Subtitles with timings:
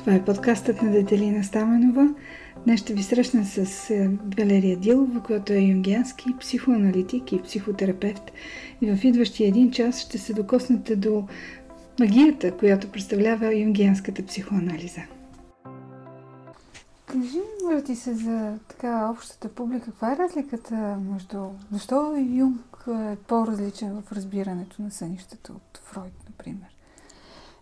[0.00, 2.08] Това е подкастът на Детелина Стаменова.
[2.64, 8.32] Днес ще ви срещна с е, Валерия Дилова, която е юнгиански психоаналитик и психотерапевт.
[8.80, 11.26] И в идващия един час ще се докоснете до
[12.00, 15.00] магията, която представлява юнгианската психоанализа.
[17.06, 21.38] Кажи, моля ти се за така общата публика, каква е разликата между...
[21.72, 26.79] Защо Юнг е по-различен в разбирането на сънищата от Фройд, например?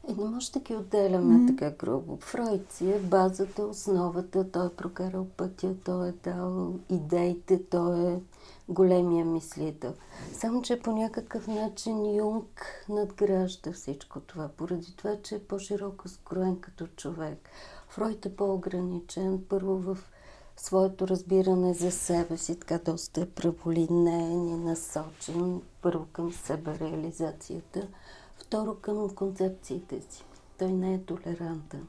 [0.08, 1.48] Е, не може да ги отделяме mm-hmm.
[1.48, 2.18] така грубо.
[2.20, 8.20] Фройд си е базата, основата, той е прокарал пътя, той е дал идеите, той е
[8.68, 9.94] големия мислител.
[10.32, 16.60] Само, че по някакъв начин Юнг надгражда всичко това, поради това, че е по-широко скроен
[16.60, 17.48] като човек.
[17.88, 19.98] Фройд е по-ограничен, първо в
[20.56, 27.88] своето разбиране за себе си, така доста е праволинен и насочен, първо към себе реализацията–
[28.38, 30.24] Второ, към концепциите си.
[30.58, 31.86] Той не е толерантен.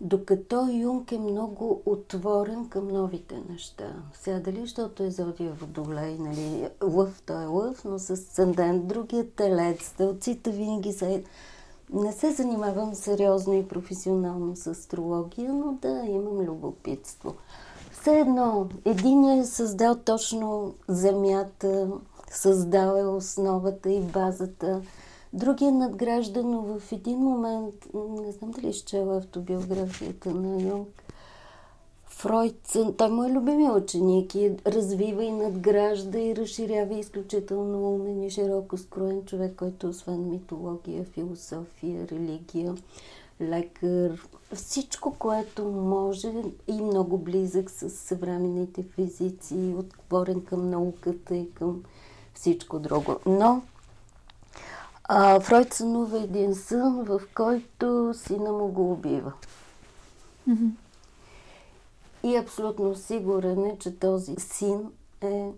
[0.00, 3.92] Докато Юнг е много отворен към новите неща.
[4.14, 9.30] Сега дали, защото е зодия водолей, нали, лъв, той е лъв, но с санден, другия
[9.30, 11.22] телец, делците винаги са...
[11.92, 17.34] Не се занимавам сериозно и професионално с астрология, но да, имам любопитство.
[17.90, 21.90] Все едно, един е създал точно земята,
[22.30, 24.80] създал е основата и базата,
[25.32, 31.02] Другия надгражда, но в един момент, не знам дали изчела автобиографията на Юнг,
[32.22, 38.30] Фройд, той му е любимия ученик и развива и надгражда и разширява изключително умен и
[38.30, 42.74] широко скроен човек, който освен митология, философия, религия,
[43.40, 46.32] лекар, всичко, което може
[46.68, 51.82] и много близък с съвременните физици, отворен към науката и към
[52.34, 53.16] всичко друго.
[53.26, 53.62] Но
[55.14, 59.32] а, Фройд сънува един сън, в който сина му го убива.
[60.48, 60.70] Mm-hmm.
[62.22, 64.90] И абсолютно сигурен е, че този син
[65.20, 65.50] е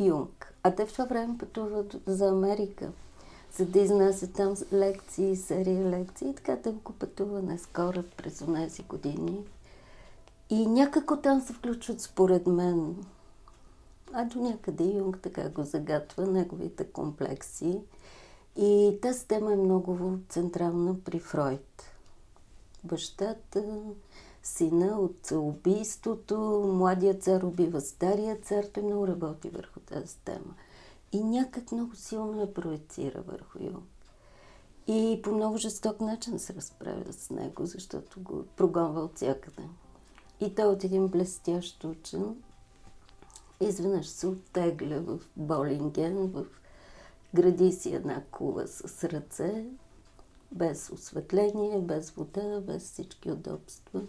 [0.00, 0.54] Юнг.
[0.62, 2.88] А те в това време пътуват за Америка,
[3.56, 6.28] за да изнасят там лекции, серии лекции.
[6.28, 9.38] И така те го пътува скоро през тези години.
[10.50, 12.96] И някако там се включват, според мен,
[14.12, 17.80] а до някъде Юнг така го загатва, неговите комплекси–
[18.58, 21.82] и тази тема е много централна при Фройд.
[22.84, 23.64] Бащата,
[24.42, 26.38] сина от убийството,
[26.74, 30.54] младия цар убива стария цар, той много работи върху тази тема.
[31.12, 33.88] И някак много силно я проецира върху Юнг.
[34.86, 39.62] И по много жесток начин се разправя с него, защото го прогонва от всякъде.
[40.40, 42.36] И той от един блестящ учен
[43.60, 46.44] изведнъж се оттегля в Болинген, в
[47.34, 49.66] Гради си една кула с ръце,
[50.52, 54.02] без осветление, без вода, без всички удобства.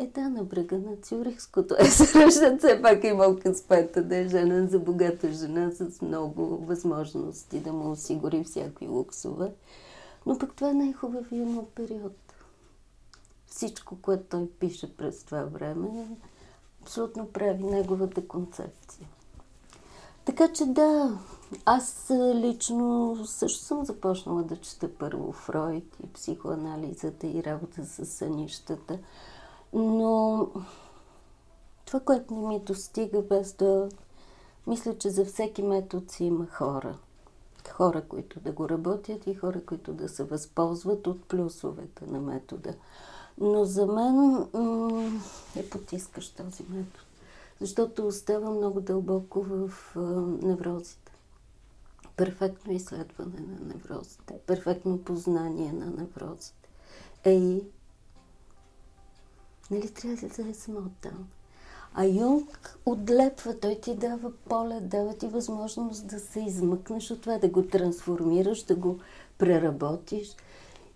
[0.00, 4.28] Е, да, на брега на Цюрихското е срещат, все пак е имал къспета да е
[4.28, 9.52] женен за богата жена с много възможности да му осигури всякакви луксове.
[10.26, 12.16] Но пък това е най-хубавия му период.
[13.46, 16.08] Всичко, което той пише през това време,
[16.82, 19.08] абсолютно прави неговата концепция.
[20.24, 21.18] Така че да,
[21.64, 28.98] аз лично също съм започнала да чета първо Фройд и психоанализата и работа с сънищата,
[29.72, 30.48] но
[31.84, 33.88] това, което не ми достига без да...
[34.66, 36.98] Мисля, че за всеки метод си има хора.
[37.70, 42.74] Хора, които да го работят и хора, които да се възползват от плюсовете на метода.
[43.40, 44.46] Но за мен
[45.56, 47.04] е потискащ този метод
[47.60, 49.70] защото остава много дълбоко в
[50.42, 51.07] неврозите.
[52.18, 56.68] Перфектно изследване на неврозите, перфектно познание на неврозите.
[57.24, 57.62] Ей,
[59.70, 61.28] нали трябва да е само там?
[61.94, 67.38] А Юнг отлепва, той ти дава поле, дава ти възможност да се измъкнеш от това,
[67.38, 68.98] да го трансформираш, да го
[69.38, 70.36] преработиш.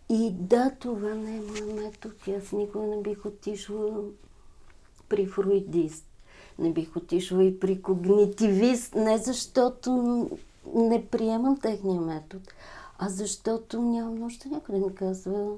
[0.08, 2.14] И да, това не е моят метод.
[2.38, 4.04] Аз никога не бих отишла
[5.08, 6.06] при фруидист
[6.58, 10.30] не бих отишла и при когнитивист, не защото
[10.74, 12.44] не приемам техния метод,
[12.98, 15.48] а защото нямам нужда някой да ми казва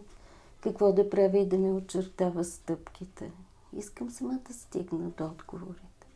[0.60, 3.30] какво да правя и да ми очертава стъпките.
[3.76, 6.06] Искам сама да стигна до отговорите.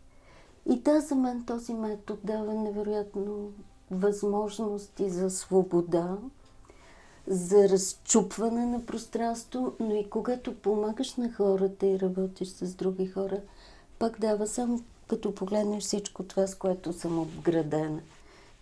[0.66, 3.50] И да, за мен този метод дава невероятно
[3.90, 6.18] възможности за свобода,
[7.26, 13.40] за разчупване на пространство, но и когато помагаш на хората и работиш с други хора–
[13.98, 18.00] пък дава само като погледнеш всичко това, с което съм обградена.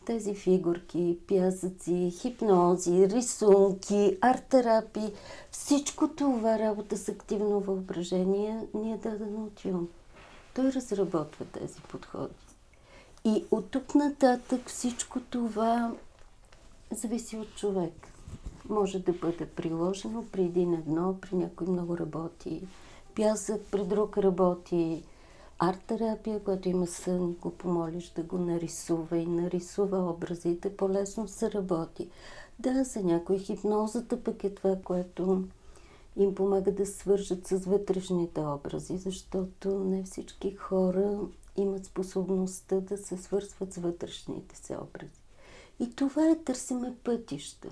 [0.06, 5.12] Тези фигурки, пясъци, хипнози, рисунки, арт-терапии,
[5.50, 9.90] всичко това работа с активно въображение ни е дадено от Юнг.
[10.54, 12.34] Той разработва тези подходи.
[13.24, 15.92] И от тук нататък всичко това
[16.90, 18.08] зависи от човек.
[18.68, 22.62] Може да бъде приложено при един едно, при някой много работи.
[23.14, 25.02] Пясък при друг работи
[25.58, 31.52] арт-терапия, която има сън и го помолиш да го нарисува и нарисува образите, по-лесно се
[31.52, 32.08] работи.
[32.58, 35.44] Да, за някои хипнозата пък е това, което
[36.16, 41.18] им помага да свържат с вътрешните образи, защото не всички хора
[41.56, 45.20] имат способността да се свързват с вътрешните си образи.
[45.80, 47.68] И това е търсиме пътища.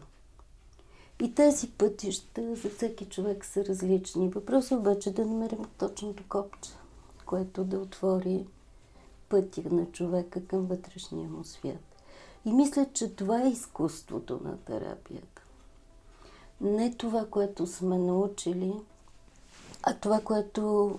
[1.23, 4.29] И тези пътища за всеки човек са различни.
[4.29, 6.71] Въпросът обаче е да намерим точното копче
[7.27, 8.47] което да отвори
[9.29, 11.97] пътя на човека към вътрешния му свят.
[12.45, 15.43] И мисля, че това е изкуството на терапията.
[16.61, 18.73] Не това, което сме научили,
[19.83, 20.99] а това, което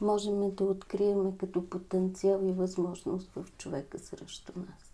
[0.00, 4.84] можем да открием като потенциал и възможност в човека срещу нас.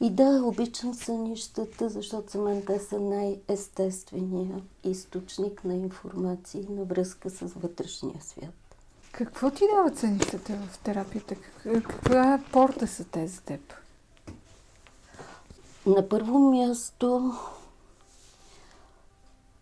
[0.00, 6.84] И да, обичам сънищата, защото за мен те са най-естествения източник на информация и на
[6.84, 8.67] връзка с вътрешния свят.
[9.18, 11.34] Какво ти дават сънищата в терапията?
[11.62, 13.60] Каква порта са те за теб?
[15.86, 17.32] На първо място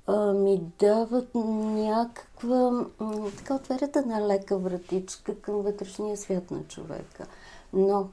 [0.07, 2.87] а, ми дават някаква,
[3.37, 7.27] така отварят една лека вратичка към вътрешния свят на човека.
[7.73, 8.09] Но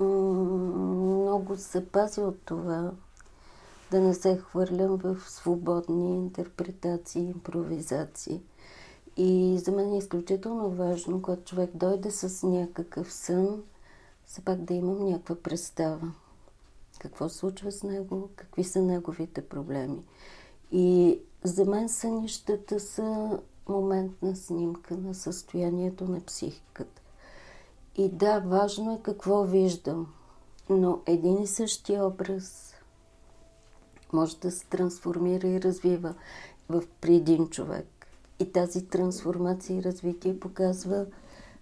[0.00, 2.90] много се пази от това
[3.90, 8.40] да не се хвърлям в свободни интерпретации, импровизации–
[9.16, 13.62] и за мен е изключително важно, когато човек дойде с някакъв сън,
[14.26, 16.12] все пак да имам някаква представа.
[16.98, 20.04] Какво случва с него, какви са неговите проблеми.
[20.72, 27.02] И за мен сънищата са моментна снимка на състоянието на психиката.
[27.96, 30.12] И да, важно е какво виждам,
[30.70, 32.74] но един и същи образ
[34.12, 36.14] може да се трансформира и развива
[36.68, 37.95] в при един човек.
[38.38, 41.06] И тази трансформация и развитие показва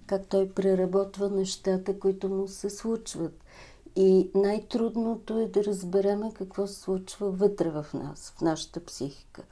[0.06, 3.44] как той преработва нещата, които му се случват.
[3.96, 9.42] И най-трудното е да разбереме какво се случва вътре в нас, в нашата психика.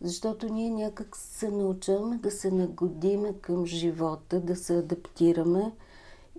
[0.00, 5.72] Защото ние някак се научаваме да се нагодиме към живота, да се адаптираме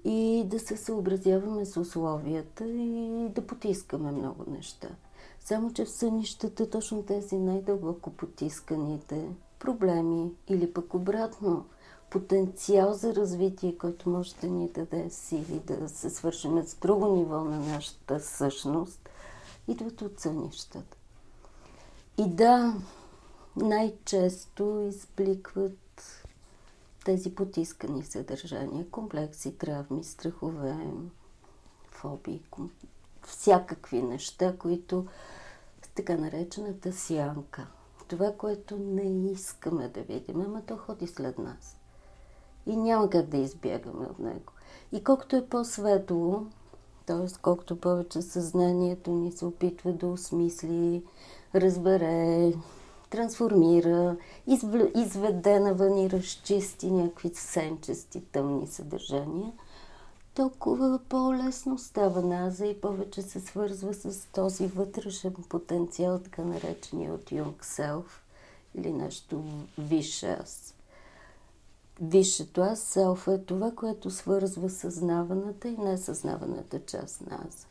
[0.04, 4.90] и да се съобразяваме с условията и да потискаме много неща.
[5.40, 9.28] Само, че в сънищата точно тези най-дълбоко потисканите
[9.60, 11.66] проблеми или пък обратно
[12.10, 17.44] потенциал за развитие, който може да ни даде сили да се свършим с друго ниво
[17.44, 19.10] на нашата същност,
[19.68, 20.98] идват от сънищата.
[22.18, 22.74] И да,
[23.56, 25.80] най-често избликват
[27.06, 30.78] тези потискани съдържания, комплекси, травми, страхове,
[31.88, 32.42] фобии,
[33.24, 35.06] всякакви неща, които
[35.96, 37.68] така наречената сянка–
[38.10, 41.78] това, което не искаме да видим, ама то ходи след нас.
[42.66, 44.54] И няма как да избягаме от него.
[44.92, 46.46] И колкото е по-светло,
[47.06, 47.40] т.е.
[47.42, 51.04] колкото повече съзнанието ни се опитва да осмисли,
[51.56, 52.54] разбере,
[53.10, 54.18] трансформира,
[54.96, 59.52] изведе навън и разчисти някакви сенчести, тъмни съдържания–
[60.40, 67.32] толкова по-лесно става наза и повече се свързва с този вътрешен потенциал, така наречения от
[67.32, 68.24] Юнг Селф
[68.76, 69.44] или нещо
[69.78, 70.74] висше аз.
[72.02, 77.68] Висшето аз, селф е това, което свързва съзнаваната и несъзнаваната част на аз.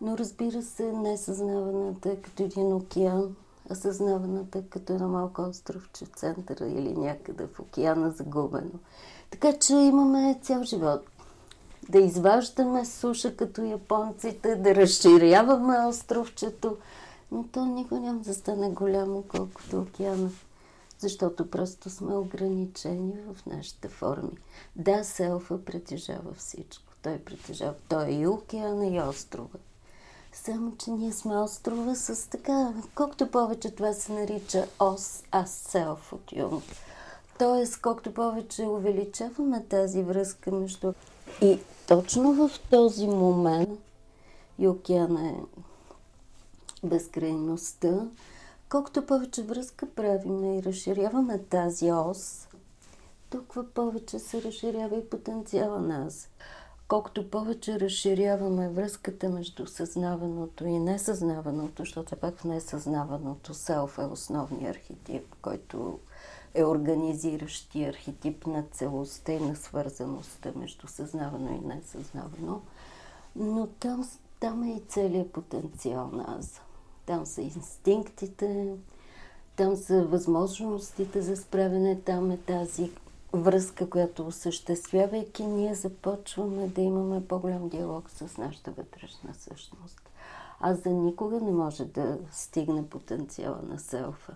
[0.00, 3.36] Но разбира се, несъзнаваната е като един океан,
[3.68, 8.78] а съзнаваната е като едно малко островче в центъра или някъде в океана загубено.
[9.30, 11.02] Така че имаме цял живот
[11.90, 16.76] да изваждаме суша като японците, да разширяваме островчето,
[17.32, 20.30] но то никога няма да стане голямо, колкото океана.
[20.98, 24.38] Защото просто сме ограничени в нашите форми.
[24.76, 26.84] Да, селфа притежава всичко.
[27.02, 27.74] Той притежава.
[27.88, 29.58] Той е и океана, и острова.
[30.32, 36.12] Само, че ние сме острова с така, колкото повече това се нарича ос, аз селф
[36.12, 36.64] от Юнг.
[37.38, 40.92] Тоест, колкото повече увеличаваме тази връзка между
[41.42, 41.58] и
[41.90, 43.80] точно в този момент
[44.58, 45.34] и океана е
[46.86, 48.08] безкрайността,
[48.68, 52.48] колкото повече връзка правим и разширяваме тази ос,
[53.30, 56.28] толкова повече се разширява и потенциала нас.
[56.88, 64.76] колкото повече разширяваме връзката между съзнаваното и несъзнаваното, защото пак в несъзнаваното селф е основният
[64.76, 65.98] архетип, който
[66.54, 72.60] е организиращи архетип на целостта и на свързаността между съзнавано и несъзнавано.
[73.36, 74.08] Но там,
[74.40, 76.60] там е и целият потенциал на аз.
[77.06, 78.74] Там са инстинктите,
[79.56, 82.90] там са възможностите за справяне, там е тази
[83.32, 90.00] връзка, която осъществявайки, ние започваме да имаме по-голям диалог с нашата вътрешна същност.
[90.60, 94.34] Аз за никога не може да стигне потенциала на селфа.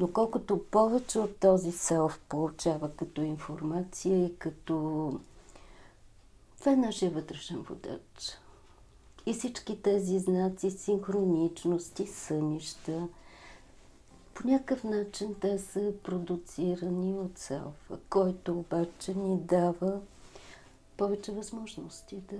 [0.00, 5.12] Но колкото повече от този селф получава като информация и като...
[6.58, 8.38] Това е нашия вътрешен водач.
[9.26, 13.08] И всички тези знаци, синхроничности, сънища,
[14.34, 20.00] по някакъв начин те са продуцирани от селфа, който обаче ни дава
[20.96, 22.36] повече възможности да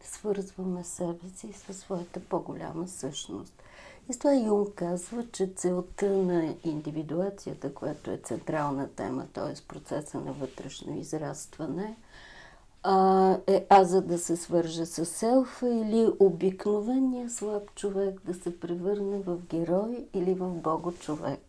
[0.00, 3.62] свързваме себе си със своята по-голяма същност.
[4.10, 9.62] И с това Юн казва, че целта на индивидуацията, която е централна тема, т.е.
[9.68, 11.96] процеса на вътрешно израстване,
[12.82, 19.18] а, е аза да се свърже с селфа или обикновения слаб човек да се превърне
[19.18, 21.40] в герой или в бого човек.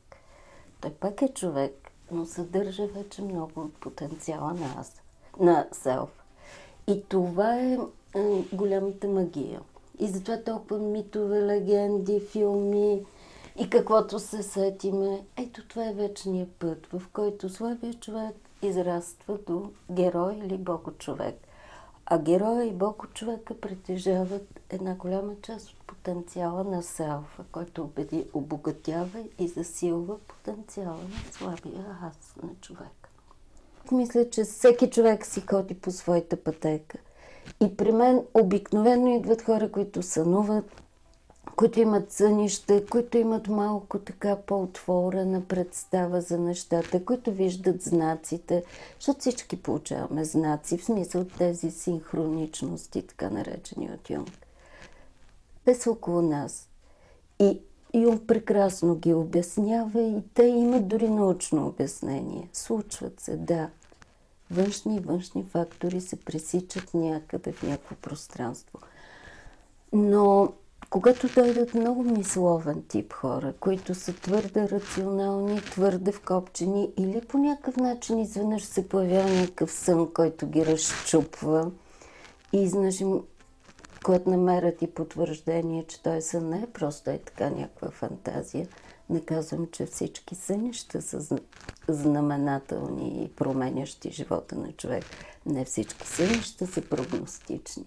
[0.81, 5.01] Той пак е човек, но съдържа вече много от потенциала на аз,
[5.39, 6.23] на селф.
[6.87, 7.77] И това е,
[8.15, 9.61] е голямата магия.
[10.01, 13.05] И затова толкова митове, легенди, филми
[13.59, 15.25] и каквото се сетиме.
[15.37, 21.35] Ето това е вечният път, в който слабия човек израства до герой или бого човек.
[22.05, 27.89] А героя и бого човека притежават една голяма част от потенциала на селфа, който
[28.33, 33.09] обогатява и засилва потенциала на слабия аз на човек.
[33.91, 36.97] Мисля, че всеки човек си ходи по своята пътека–
[37.61, 40.81] и при мен обикновено идват хора, които сънуват,
[41.55, 48.63] които имат сънища, които имат малко така по-отворена представа за нещата, които виждат знаците,
[48.99, 54.47] защото всички получаваме знаци, в смисъл тези синхроничности, така наречени от Юнг.
[55.65, 56.67] Те са около нас.
[57.39, 57.61] И
[57.93, 62.49] Юнг прекрасно ги обяснява и те имат дори научно обяснение.
[62.53, 63.69] Случват се, да
[64.51, 68.79] външни и външни фактори се пресичат някъде в някакво пространство.
[69.93, 70.53] Но
[70.89, 77.77] когато дойдат много мисловен тип хора, които са твърде рационални, твърде вкопчени или по някакъв
[77.77, 81.71] начин изведнъж се появява някакъв сън, който ги разчупва
[82.53, 83.03] и изнъж
[84.05, 88.67] когато намерят и потвърждение, че той сън не е просто е така някаква фантазия–
[89.09, 91.37] не казвам, че всички сънища са
[91.87, 95.05] знаменателни и променящи живота на човек.
[95.45, 97.85] Не всички сънища са прогностични.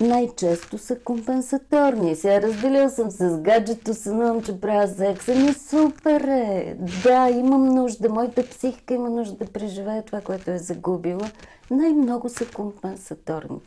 [0.00, 2.16] Най-често са компенсаторни.
[2.16, 5.34] Сега разделил съм с гаджето, сънувам, че правя секса.
[5.34, 6.76] Ми супер е!
[7.02, 8.08] Да, имам нужда.
[8.08, 11.30] Моята психика има нужда да преживее това, което е загубила.
[11.70, 13.60] Най-много са компенсаторни.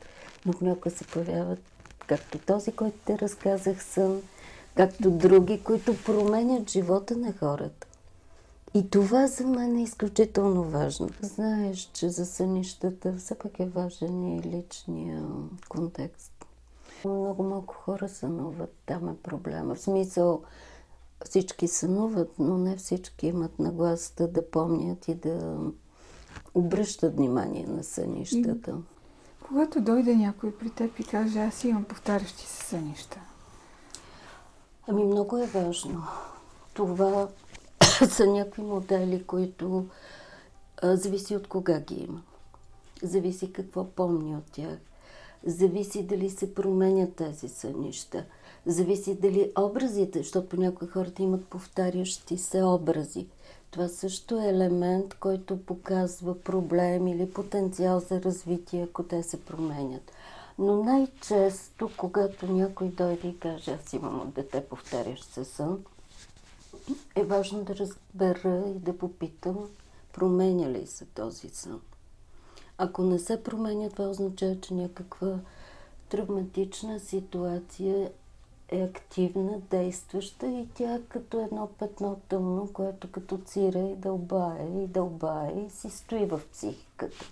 [0.45, 1.59] Но понякога се появяват,
[2.07, 4.21] както този, който те разказах, сън,
[4.75, 7.87] както други, които променят живота на хората.
[8.73, 11.09] И това за мен е изключително важно.
[11.21, 15.23] Знаеш, че за сънищата все пак е важен и личния
[15.69, 16.45] контекст.
[17.05, 19.75] Много малко хора сънуват, там е проблема.
[19.75, 20.41] В смисъл,
[21.25, 25.57] всички сънуват, но не всички имат нагласата да помнят и да
[26.55, 28.75] обръщат внимание на сънищата.
[29.47, 33.19] Когато дойде някой при теб и каже, аз имам повтарящи се сънища,
[34.91, 36.03] Ами много е важно.
[36.73, 37.27] Това
[38.09, 39.85] са някакви модели, които
[40.83, 42.21] зависи от кога ги има.
[43.03, 44.77] Зависи какво помни от тях.
[45.45, 48.25] Зависи дали се променят тези сънища.
[48.65, 53.27] Зависи дали образите, защото понякога хората имат повтарящи се образи.
[53.71, 60.11] Това също е елемент, който показва проблем или потенциал за развитие, ако те се променят.
[60.59, 65.83] Но най-често, когато някой дойде и каже, аз имам от дете повтарящ се сън,
[67.15, 69.69] е важно да разбера и да попитам,
[70.13, 71.81] променя ли се този сън.
[72.77, 75.39] Ако не се променя, това означава, че някаква
[76.09, 78.11] травматична ситуация
[78.69, 84.67] е активна, действаща и тя е като едно петно тъмно, което като цира и дълбае
[84.83, 87.25] и дълбае и си стои в психиката.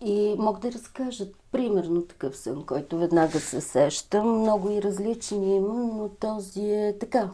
[0.00, 4.40] И мога да разкажа примерно такъв сън, който веднага се сещам.
[4.40, 7.30] Много и различни има, но този е така.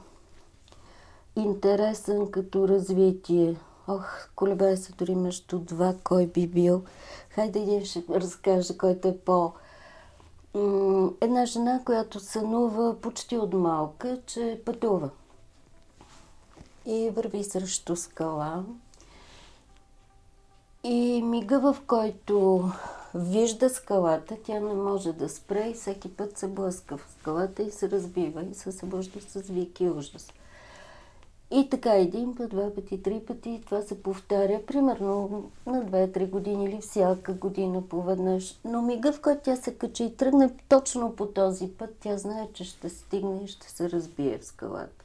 [1.37, 3.57] Интересен като развитие
[3.89, 6.83] ох, колебая се дори между два, кой би бил.
[7.31, 9.53] Хайде един ще разкажа, който е по...
[11.21, 15.11] Една жена, която сънува почти от малка, че пътува.
[16.87, 18.65] И върви срещу скала.
[20.87, 22.65] И мига, в който
[23.15, 27.71] вижда скалата, тя не може да спре и всеки път се блъска в скалата и
[27.71, 30.33] се разбива и се събужда с вики ужас.
[31.51, 36.65] И така един път, два пъти, три пъти това се повтаря, примерно на две-три години
[36.65, 38.61] или всяка година поведнъж.
[38.65, 42.49] Но мига, в който тя се качи и тръгне точно по този път, тя знае,
[42.55, 45.05] че ще стигне и ще се разбие в скалата.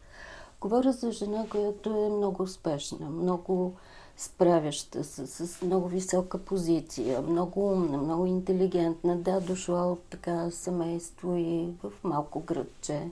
[0.62, 3.74] Говоря за жена, която е много успешна, много
[4.20, 9.18] справяща се с много висока позиция, много умна, много интелигентна.
[9.18, 13.12] Да, дошла от така семейство и в малко градче.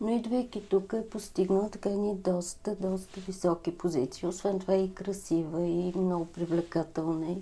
[0.00, 4.28] Но идвайки тук е постигнала така ни доста, доста високи позиции.
[4.28, 7.38] Освен това е и красива, и много привлекателна, и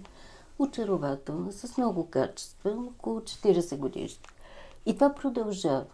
[0.59, 4.11] очарователна, с много качества, около 40 години.
[4.87, 5.85] И това продължава.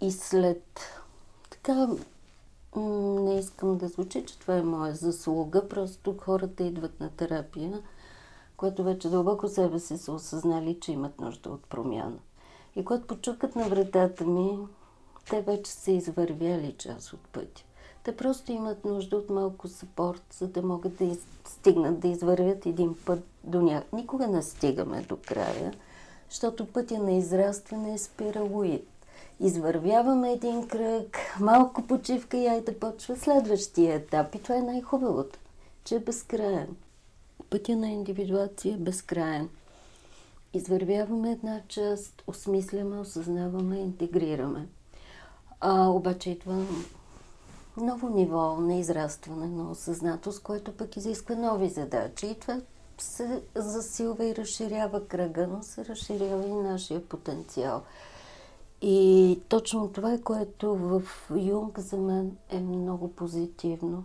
[0.00, 0.80] И след
[1.50, 1.88] така
[2.80, 7.82] не искам да звучи, че това е моя заслуга, просто хората идват на терапия,
[8.56, 12.18] което вече дълбоко себе си са осъзнали, че имат нужда от промяна.
[12.76, 14.58] И когато почукат на вратата ми,
[15.30, 17.62] те вече са извървяли част от пътя.
[18.04, 21.18] Те просто имат нужда от малко сапорт, за да могат да из...
[21.44, 23.96] стигнат, да извървят един път до някъде.
[23.96, 25.74] Никога не стигаме до края,
[26.30, 28.95] защото пътя на израстване е спиралоид.
[29.40, 34.34] Извървяваме един кръг, малко почивка и айде почва следващия етап.
[34.34, 35.38] И това е най-хубавото,
[35.84, 36.76] че е безкраен.
[37.50, 39.48] Пътя на индивидуация е безкраен.
[40.54, 44.66] Извървяваме една част, осмисляме, осъзнаваме, интегрираме.
[45.60, 46.64] А, обаче идва
[47.76, 52.26] ново ниво на израстване, на осъзнатост, което пък изисква нови задачи.
[52.26, 52.60] И това
[52.98, 57.82] се засилва и разширява кръга, но се разширява и нашия потенциал.
[58.82, 61.02] И точно това е, което в
[61.36, 64.04] Юнг за мен е много позитивно,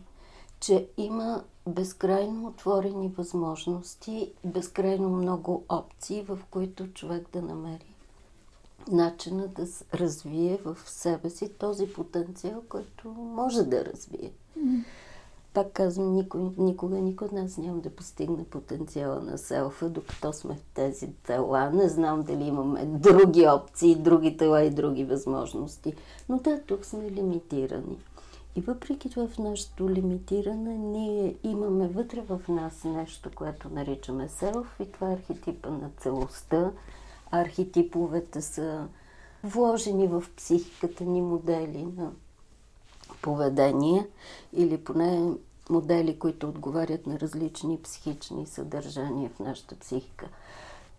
[0.60, 7.92] че има безкрайно отворени възможности, безкрайно много опции, в които човек да намери
[8.88, 14.32] начина да развие в себе си този потенциал, който може да развие.
[14.60, 14.84] Mm.
[15.54, 20.56] Пак казвам, никой, никога никой от нас няма да постигне потенциала на селфа, докато сме
[20.56, 21.70] в тези тела.
[21.74, 25.94] Не знам дали имаме други опции, други тела и други възможности.
[26.30, 27.98] Но да, тук сме лимитирани.
[28.56, 34.80] И въпреки това в нашето лимитиране, ние имаме вътре в нас нещо, което наричаме селф
[34.80, 36.72] и това е архетипа на целостта,
[37.32, 38.88] архетиповете са
[39.44, 42.12] вложени в психиката ни модели на
[43.22, 44.08] поведение
[44.54, 45.34] или поне
[45.70, 50.28] модели, които отговарят на различни психични съдържания в нашата психика.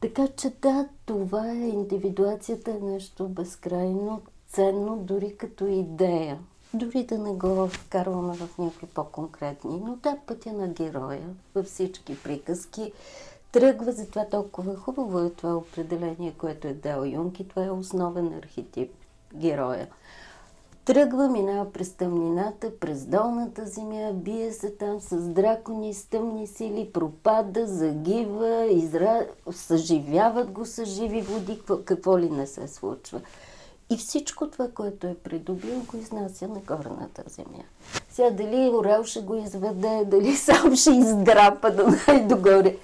[0.00, 6.38] Така че да, това е индивидуацията е нещо безкрайно ценно, дори като идея.
[6.74, 9.80] Дори да не го вкарваме в някакви по-конкретни.
[9.84, 12.92] Но да, пътя на героя във всички приказки
[13.52, 18.34] тръгва, затова толкова хубаво е това определение, което е дал Юнг и това е основен
[18.34, 18.90] архетип
[19.34, 19.88] героя.
[20.84, 26.90] Тръгва, минава през тъмнината, през долната земя, бие се там с дракони, с тъмни сили,
[26.92, 29.26] пропада, загива, изра...
[29.50, 33.20] съживяват го с живи води, какво, какво ли не се случва.
[33.90, 37.64] И всичко това, което е придобил, го изнася на горната земя.
[38.10, 42.76] Сега дали Орел ще го изведе, дали сам ще издрапа до най-догоре.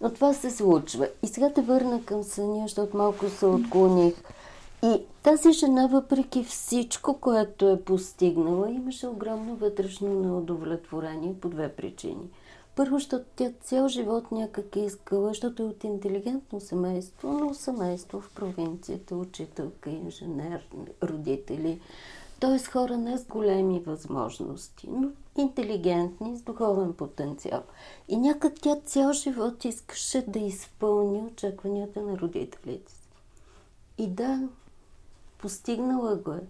[0.00, 1.08] Но това се случва.
[1.22, 4.14] И сега те върна към съня, защото малко се отклоних.
[4.84, 12.30] И тази жена, въпреки всичко, което е постигнала, имаше огромно вътрешно неудовлетворение по две причини.
[12.76, 18.20] Първо, защото тя цял живот някак е искала, защото е от интелигентно семейство, но семейство
[18.20, 20.68] в провинцията, учителка, инженер,
[21.02, 21.80] родители.
[22.40, 22.58] Т.е.
[22.58, 27.62] хора не с големи възможности, но интелигентни, с духовен потенциал.
[28.08, 33.08] И някак тя цял живот искаше да изпълни очакванията на родителите си.
[33.98, 34.48] И да,
[35.42, 36.40] постигнала го е.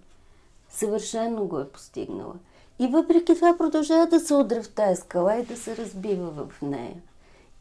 [0.71, 2.35] Съвършено го е постигнала.
[2.79, 6.63] И въпреки това продължава да се удря в тази скала и да се разбива в
[6.63, 7.03] нея.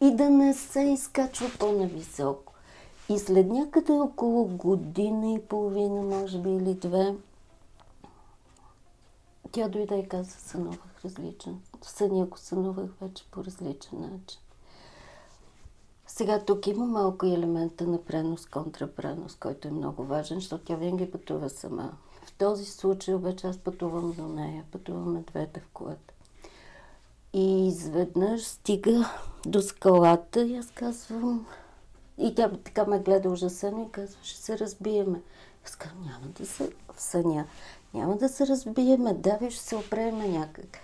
[0.02, 2.54] И да не се изкачва по-нависоко.
[3.10, 7.16] И след някъде около година и половина, може би, или две,
[9.52, 11.60] тя дойде и каза, сънувах различен.
[11.82, 14.41] Съня го сънувах вече по различен начин.
[16.16, 21.12] Сега тук има малко елемента на пренос, контрапренос, който е много важен, защото тя винаги
[21.12, 21.92] пътува сама.
[22.24, 26.14] В този случай обаче аз пътувам до нея, пътуваме двете в колата.
[27.34, 29.10] И изведнъж стига
[29.46, 31.46] до скалата и аз казвам...
[32.18, 35.22] И тя така ме гледа ужасено и казва, ще се разбиеме.
[35.66, 37.46] Аз казвам, няма да се в съня.
[37.94, 40.78] Няма да се разбиеме, да, ще се опреме някак.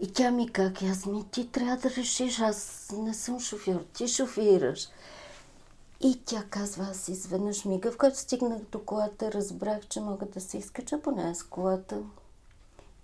[0.00, 4.08] И тя ми как, аз ми ти трябва да решиш, аз не съм шофьор, ти
[4.08, 4.88] шофираш.
[6.00, 10.40] И тя казва, аз изведнъж мига, в който стигнах до колата, разбрах, че мога да
[10.40, 12.02] се изкача по нея с колата.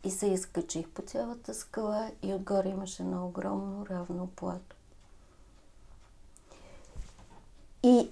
[0.05, 4.77] И се изкачих по цялата скала и отгоре имаше едно огромно равно плато.
[7.83, 8.11] И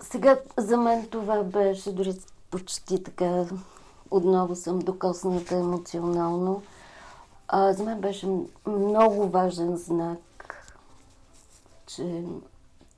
[0.00, 2.14] сега за мен това беше дори
[2.50, 3.44] почти така,
[4.10, 6.62] отново съм докосната емоционално.
[7.48, 8.28] А, за мен беше
[8.66, 10.18] много важен знак,
[11.86, 12.22] че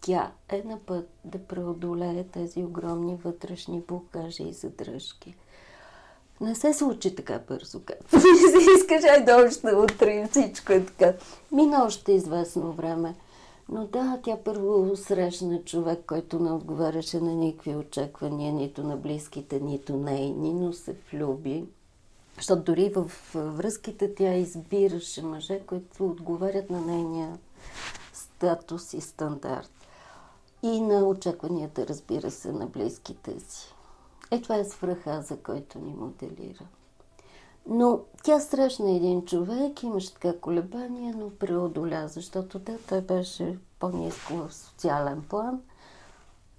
[0.00, 5.34] тя е на път да преодолее тези огромни вътрешни блокажи и задръжки.
[6.40, 11.12] Не се случи така бързо, както ми се искаш, айде още утре всичко е така.
[11.52, 13.14] Мина още известно време.
[13.68, 19.60] Но да, тя първо срещна човек, който не отговаряше на никакви очаквания, нито на близките,
[19.60, 21.64] нито нейни, но се влюби.
[22.40, 27.38] Защото дори в връзките тя избираше мъже, които отговарят на нейния
[28.12, 29.70] статус и стандарт.
[30.62, 33.74] И на очакванията, разбира се, на близките си.
[34.30, 36.64] Е, това е свръха, за който ни моделира.
[37.66, 44.34] Но тя срещна един човек, имаше така колебания, но преодоля, защото да, той беше по-низко
[44.34, 45.60] в социален план,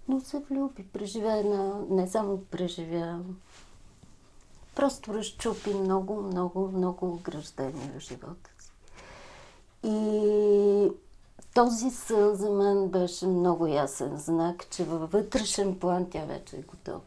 [0.08, 3.20] но се влюби, преживя една, не само преживя,
[4.76, 8.72] просто разчупи много, много, много ограждения в живота си.
[9.84, 10.92] И
[11.54, 16.62] този сън за мен беше много ясен знак, че във вътрешен план тя вече е
[16.62, 17.00] готова.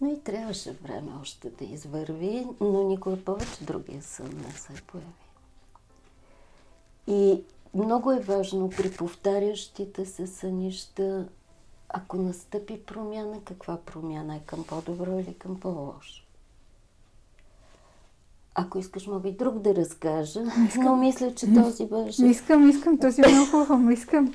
[0.00, 5.06] Но и трябваше време още да извърви, но никога повече другия сън не се появи.
[7.06, 7.42] И
[7.74, 11.28] много е важно при повтарящите се сънища,
[11.96, 16.22] ако настъпи промяна, каква промяна е към по-добро или към по-лошо.
[18.54, 20.84] Ако искаш, мога и друг да разкажа, искам.
[20.84, 22.26] но мисля, че този беше...
[22.26, 24.34] Искам, искам, този е много хубаво, искам.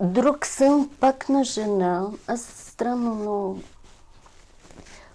[0.00, 2.06] Друг сън пак на жена.
[2.26, 3.56] Аз странно, но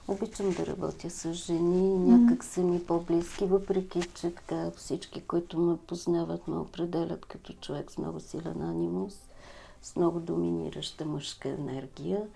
[0.07, 5.77] Обичам да работя с жени, някак са ми по-близки, въпреки че така всички, които ме
[5.87, 9.28] познават, ме определят като човек с много силен анимус,
[9.81, 12.27] с много доминираща мъжка енергия.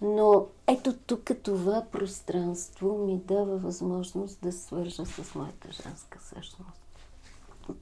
[0.00, 6.80] Но ето тук това пространство ми дава възможност да свържа с моята женска същност.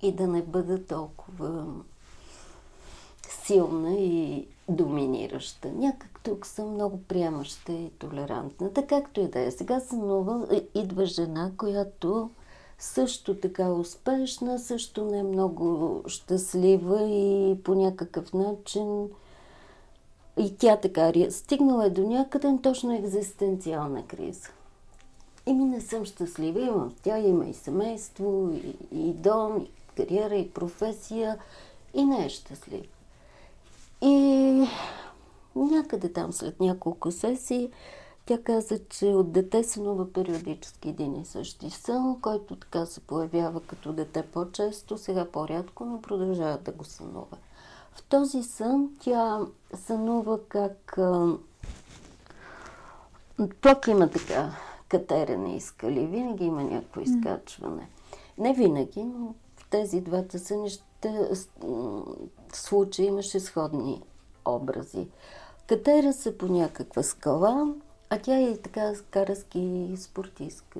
[0.02, 1.66] И да не бъда толкова
[3.28, 5.72] силна и доминираща.
[5.72, 8.72] Някак тук съм много приемаща и толерантна.
[8.72, 9.50] Така както и да е.
[9.50, 12.30] Сега нова, идва жена, която
[12.78, 19.08] също така успешна, също не много щастлива и по някакъв начин
[20.38, 24.48] и тя така стигнала е до някъде точно екзистенциална криза.
[25.46, 26.94] ми не съм щастлива, имам.
[27.02, 31.38] Тя има и семейство, и, и дом, и кариера, и професия
[31.94, 32.86] и не е щастлива.
[34.02, 34.68] И
[35.54, 37.70] някъде там след няколко сесии
[38.28, 43.60] тя каза, че от дете сънува периодически един и същи сън, който така се появява
[43.60, 47.36] като дете по-често, сега по-рядко, но продължава да го сънува.
[47.92, 49.40] В този сън тя
[49.74, 50.98] сънува как
[53.60, 54.50] Тук има така
[54.88, 56.06] катерене и скали.
[56.06, 57.88] Винаги има някакво изкачване.
[58.38, 61.30] Не винаги, но в тези двата сънища
[62.52, 64.02] случаи имаше сходни
[64.44, 65.08] образи.
[65.66, 67.74] Катера се по някаква скала,
[68.10, 70.78] а тя е така караски спортистка,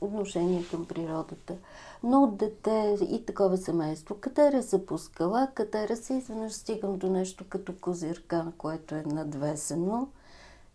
[0.00, 1.54] отношение към природата.
[2.02, 4.14] Но от дете и такова семейство.
[4.14, 10.08] Катера се по скала, катера се изведнъж стигам до нещо като козирка, което е надвесено.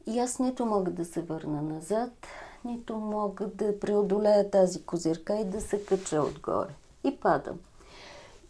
[0.07, 2.27] И аз нито мога да се върна назад,
[2.65, 6.73] нито мога да преодолея тази козирка и да се кача отгоре.
[7.03, 7.59] И падам.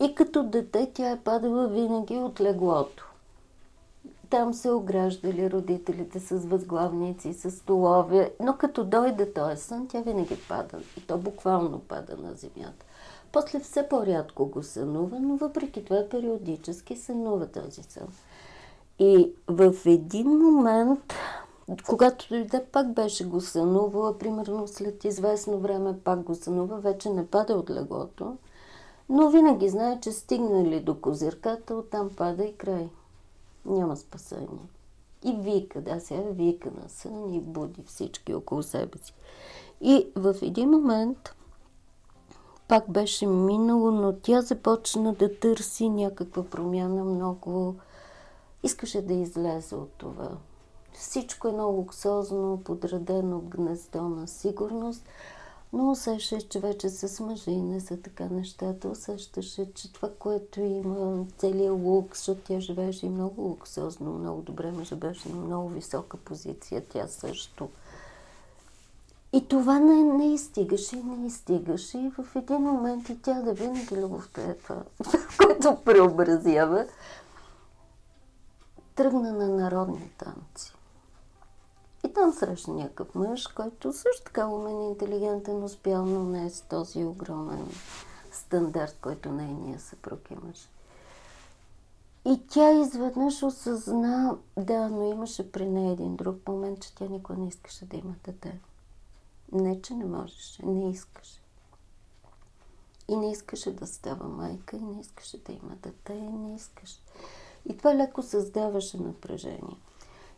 [0.04, 3.13] И като дете тя е падала винаги от леглото.
[4.34, 10.38] Там се ограждали родителите с възглавници, с столове, но като дойде този сън, тя винаги
[10.50, 10.78] пада.
[10.98, 12.86] И то буквално пада на земята.
[13.32, 18.08] После все по-рядко го сънува, но въпреки това периодически сънува този сън.
[19.00, 21.14] И в един момент,
[21.88, 27.28] когато дойде, пак беше го сънувала, примерно след известно време пак го сънува, вече не
[27.28, 28.38] пада от леглото,
[29.10, 32.90] но винаги знае, че стигнали до козирката, оттам пада и край.
[33.66, 34.68] Няма спасение.
[35.24, 39.14] И вика, да, сега вика на сън и буди всички около себе си.
[39.82, 41.36] И в един момент
[42.68, 47.76] пак беше минало, но тя започна да търси някаква промяна много.
[48.64, 50.30] Искаше да излезе от това.
[50.94, 55.06] Всичко е много луксозно, подредено гнездо на сигурност,
[55.74, 58.88] но усещаше, че вече с мъжа и не са така нещата.
[58.88, 64.72] Усещаше, че това, което има, целият лукс, защото тя живееше и много луксозно, много добре,
[64.72, 67.70] мъжа беше на много висока позиция, тя също.
[69.34, 71.98] И това не, не изстигаше и не изстигаше.
[71.98, 74.84] И в един момент и тя да винаги любовта е това,
[75.38, 76.86] което преобразява.
[78.96, 80.73] Тръгна на народни танци.
[82.08, 86.50] И там срещна някакъв мъж, който също така умен и интелигентен, успял, но не е
[86.50, 87.68] с този огромен
[88.32, 90.70] стандарт, който нейния съпруг имаше.
[92.26, 97.40] И тя изведнъж осъзна, да, но имаше при нея един друг момент, че тя никога
[97.40, 98.60] не искаше да има дете.
[99.52, 101.42] Не, че не можеше, не искаше.
[103.08, 107.00] И не искаше да става майка, и не искаше да има дете, и не искаше.
[107.70, 109.78] И това леко създаваше напрежение.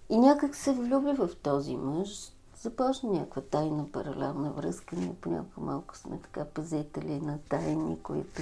[0.09, 2.31] И някак се влюби в този мъж.
[2.55, 4.95] Започна някаква тайна паралелна връзка.
[4.95, 8.41] Ние понякога малко сме така пазители на тайни, които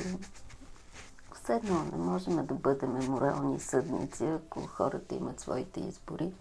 [1.43, 6.33] все едно не можем да бъдем морални съдници, ако хората имат своите избори.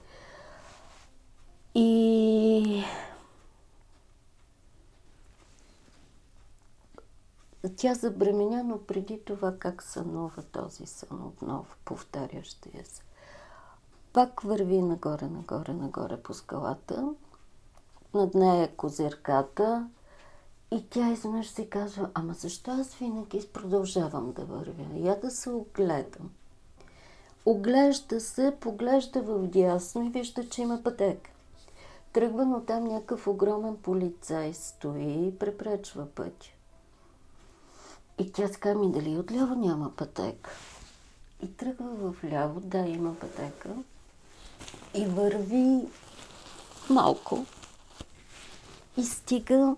[1.74, 2.85] И
[7.76, 13.02] Тя забременя, но преди това как сънува този сън отново, повтарящия се.
[14.12, 17.14] Пак върви нагоре, нагоре, нагоре по скалата.
[18.14, 19.88] Над нея е козирката.
[20.70, 24.85] И тя изведнъж си казва, ама защо аз винаги продължавам да вървя?
[24.94, 26.31] Я да се огледам.
[27.46, 31.31] Оглежда се, поглежда в дясно и вижда, че има пътека.
[32.12, 36.48] Тръгва, но там някакъв огромен полицай стои и препречва пътя.
[38.18, 40.51] И тя така ми дали отляво няма пътека.
[41.42, 43.75] И тръгва в ляво, да, има пътека.
[44.94, 45.81] И върви
[46.90, 47.46] малко.
[48.96, 49.76] И стига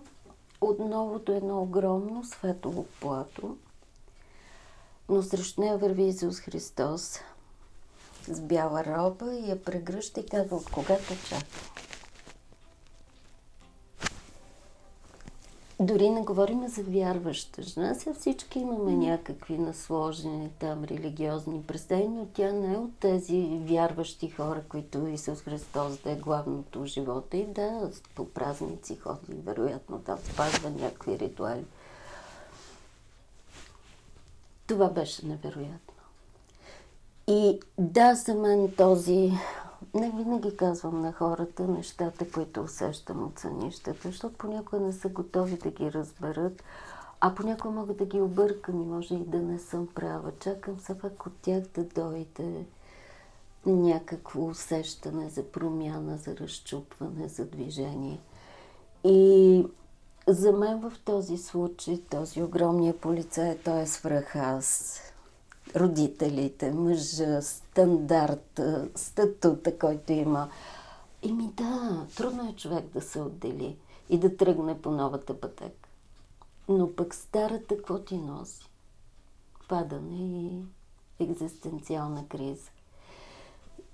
[0.61, 3.57] отново до едно огромно светло плато.
[5.09, 7.19] Но срещу нея върви Исус Христос
[8.27, 11.45] с бяла роба и я прегръща и казва, от когато чака.
[15.79, 17.95] Дори не говорим за вярваща жена.
[17.95, 24.29] Сега всички имаме някакви насложени там религиозни представи, но тя не е от тези вярващи
[24.29, 29.99] хора, които Исус Христос да е главното в живота и да по празници ходи, вероятно
[29.99, 31.65] там спазва някакви ритуали.
[34.67, 35.93] Това беше невероятно.
[37.27, 39.31] И да, за мен този
[39.95, 45.57] не винаги казвам на хората нещата, които усещам от сънищата, защото понякога не са готови
[45.57, 46.63] да ги разберат,
[47.21, 50.31] а понякога мога да ги объркам и може и да не съм права.
[50.39, 52.65] Чакам се пак от тях да дойде
[53.65, 58.19] някакво усещане за промяна, за разчупване, за движение.
[59.03, 59.67] И
[60.27, 64.99] за мен в този случай, този огромния полицай, той е свръх аз
[65.75, 68.61] родителите, мъжа, стандарт,
[68.95, 70.49] статута, който има.
[71.23, 73.77] И ми да, трудно е човек да се отдели
[74.09, 75.89] и да тръгне по новата пътека.
[76.69, 78.69] Но пък старата, какво ти носи?
[79.69, 80.63] Падане и
[81.19, 82.69] екзистенциална криза.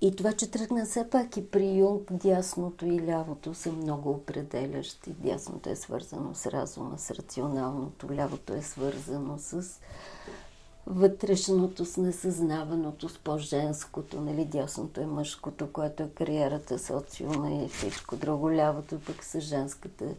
[0.00, 5.12] И това, че тръгна все пак и при Юнг, дясното и лявото са много определящи.
[5.12, 9.80] Дясното е свързано с разума, с рационалното, лявото е свързано с
[10.86, 18.16] вътрешното с несъзнаваното, с по-женското, нали, дясното е мъжкото, което е кариерата, социума и всичко
[18.16, 20.14] друго, лявото пък с женската.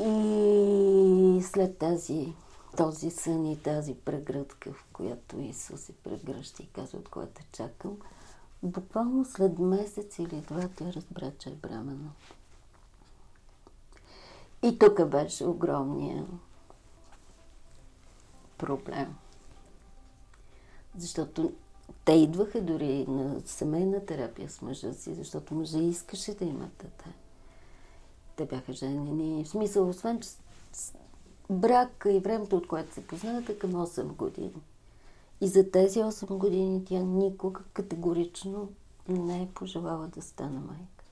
[0.00, 2.32] И след тази,
[2.76, 7.96] този сън и тази прегръдка, в която Исус се прегръща и казва, от което чакам,
[8.62, 12.10] буквално след месец или два тя разбра, че е бремена.
[14.62, 16.26] И тук беше огромния
[18.58, 19.16] проблем.
[20.98, 21.52] Защото
[22.04, 27.14] те идваха дори на семейна терапия с мъжа си, защото мъжа искаше да имат дете.
[28.36, 29.44] Те бяха женени.
[29.44, 30.28] В смисъл, освен, че
[31.50, 34.62] брак и времето, от което се познаха, към 8 години.
[35.40, 38.68] И за тези 8 години тя никога категорично
[39.08, 41.04] не е пожелала да стане майка.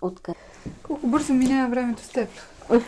[0.00, 0.38] Откъде?
[0.82, 2.28] Колко бързо минава времето с теб?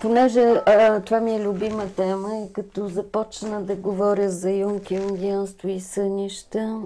[0.00, 5.68] Понеже а, това ми е любима тема и като започна да говоря за юнг, юнгианство
[5.68, 6.80] и сънища,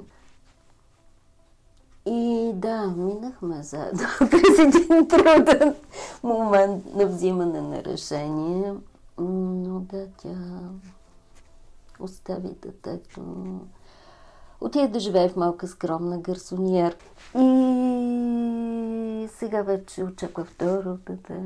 [2.06, 5.74] и да, минахме заедно през един труден
[6.22, 8.74] момент на взимане на решение.
[9.18, 10.36] Но да, тя
[12.00, 13.20] остави детето.
[14.60, 16.96] Отиде да живее в малка скромна гарсониер.
[17.38, 21.40] И сега вече очаква второ дете.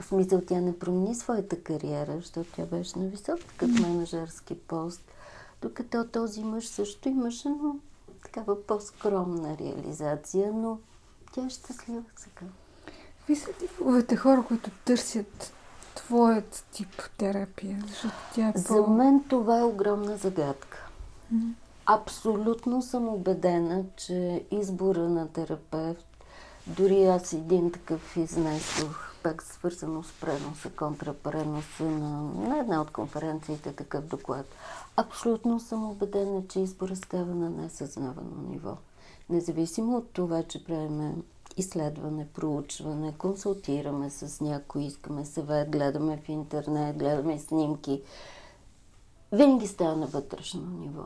[0.00, 5.00] В смисъл тя не промени своята кариера, защото тя беше на висок като менеджерски пост.
[5.62, 7.76] Докато този мъж също имаше, но
[8.22, 10.78] такава по-скромна реализация, но
[11.32, 12.50] тя е щастлива сега.
[13.18, 15.52] Какви са типовете хора, които търсят
[15.94, 17.84] твоят тип терапия?
[17.88, 18.58] Защото тя е по...
[18.58, 20.88] За мен това е огромна загадка.
[21.34, 21.52] Mm-hmm.
[21.86, 26.06] Абсолютно съм убедена, че избора на терапевт,
[26.66, 33.72] дори аз един такъв изнесох, пак свързано с преноса, контрапреноса на, на една от конференциите,
[33.72, 34.46] такъв доклад.
[34.96, 38.76] Абсолютно съм убедена, че избора става на несъзнавано ниво.
[39.30, 41.22] Независимо от това, че правим
[41.56, 48.02] изследване, проучване, консултираме с някой, искаме съвет, гледаме в интернет, гледаме снимки,
[49.32, 51.02] винаги става на вътрешно ниво.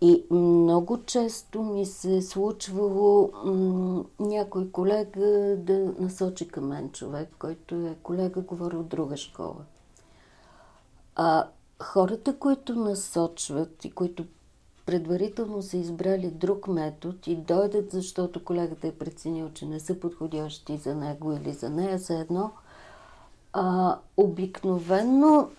[0.00, 7.28] И много често ми се е случвало м- някой колега да насочи към мен човек,
[7.38, 9.64] който е колега, говори от друга школа.
[11.16, 11.46] А
[11.82, 14.24] хората, които насочват и които
[14.86, 20.76] предварително са избрали друг метод и дойдат, защото колегата е преценил, че не са подходящи
[20.76, 22.50] за него или за нея, за едно,
[23.52, 25.50] а, обикновенно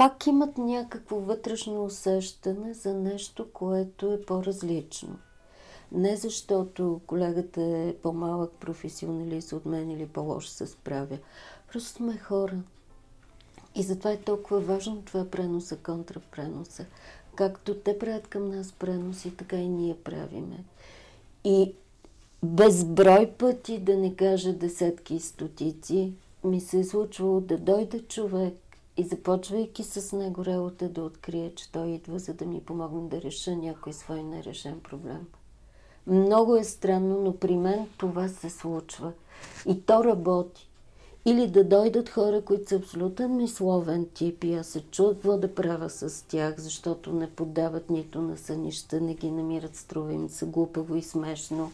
[0.00, 5.18] пак имат някакво вътрешно усещане за нещо, което е по-различно.
[5.92, 11.18] Не защото колегата е по-малък професионалист от мен или по-лошо се справя.
[11.72, 12.56] Просто сме хора.
[13.74, 16.86] И затова е толкова важно това преноса, контрапреноса.
[17.34, 20.64] Както те правят към нас преноси, така и ние правиме.
[21.44, 21.74] И
[22.42, 26.12] безброй пъти, да не кажа десетки и стотици,
[26.44, 28.69] ми се е случвало да дойде човек
[29.00, 33.22] и започвайки с него работа да открие, че той идва, за да ми помогне да
[33.22, 35.26] реша някой свой нерешен проблем.
[36.06, 39.12] Много е странно, но при мен това се случва.
[39.66, 40.68] И то работи.
[41.26, 45.54] Или да дойдат хора, които са абсолютен мисловен тип и аз се чуя какво да
[45.54, 50.46] правя с тях, защото не поддават нито на сънища, не ги намират, струва им се
[50.46, 51.72] глупаво и смешно,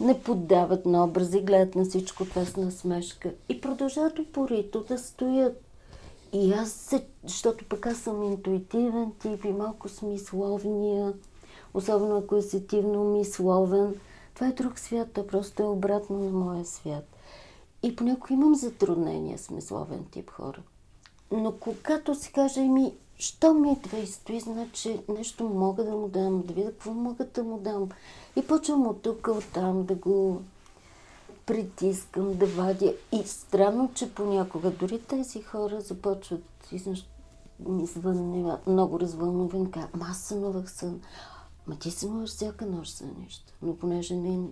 [0.00, 5.69] не поддават на образи, гледат на всичко това с насмешка и продължават упорито да стоят.
[6.32, 11.12] И аз защото пък аз съм интуитивен тип и малко смисловния,
[11.74, 13.94] особено ако е сетивно мисловен.
[14.34, 17.04] Това е друг свят, то просто е обратно на моя свят.
[17.82, 20.62] И понякога имам затруднения с мисловен тип хора.
[21.32, 26.08] Но когато си каже ми, що ми идва и стои, значи нещо мога да му
[26.08, 27.88] дам, да видя какво мога да му дам.
[28.36, 30.42] И почвам от тук, от там да го
[31.46, 32.94] притискам, да вадя.
[33.12, 37.06] И странно, че понякога дори тези хора започват изнъж
[37.68, 41.00] ми звънне, много развълнуван, казва, аз сънувах сън.
[41.66, 43.52] Ма ти сънуваш всяка нощ сънища.
[43.62, 44.48] Но понеже не,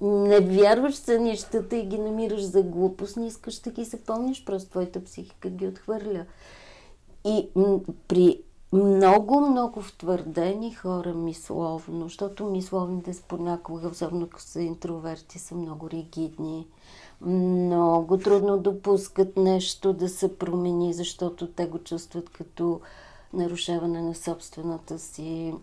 [0.00, 4.70] не вярваш в сънищата и ги намираш за глупост, не искаш да ги запомниш, просто
[4.70, 6.26] твоята психика ги отхвърля.
[7.24, 7.48] И
[8.08, 15.90] при много, много втвърдени хора мисловно, защото мисловните понякога, особено ако са интроверти, са много
[15.90, 16.66] ригидни.
[17.20, 22.80] Много трудно допускат нещо да се промени, защото те го чувстват като
[23.32, 25.54] нарушаване на собствената си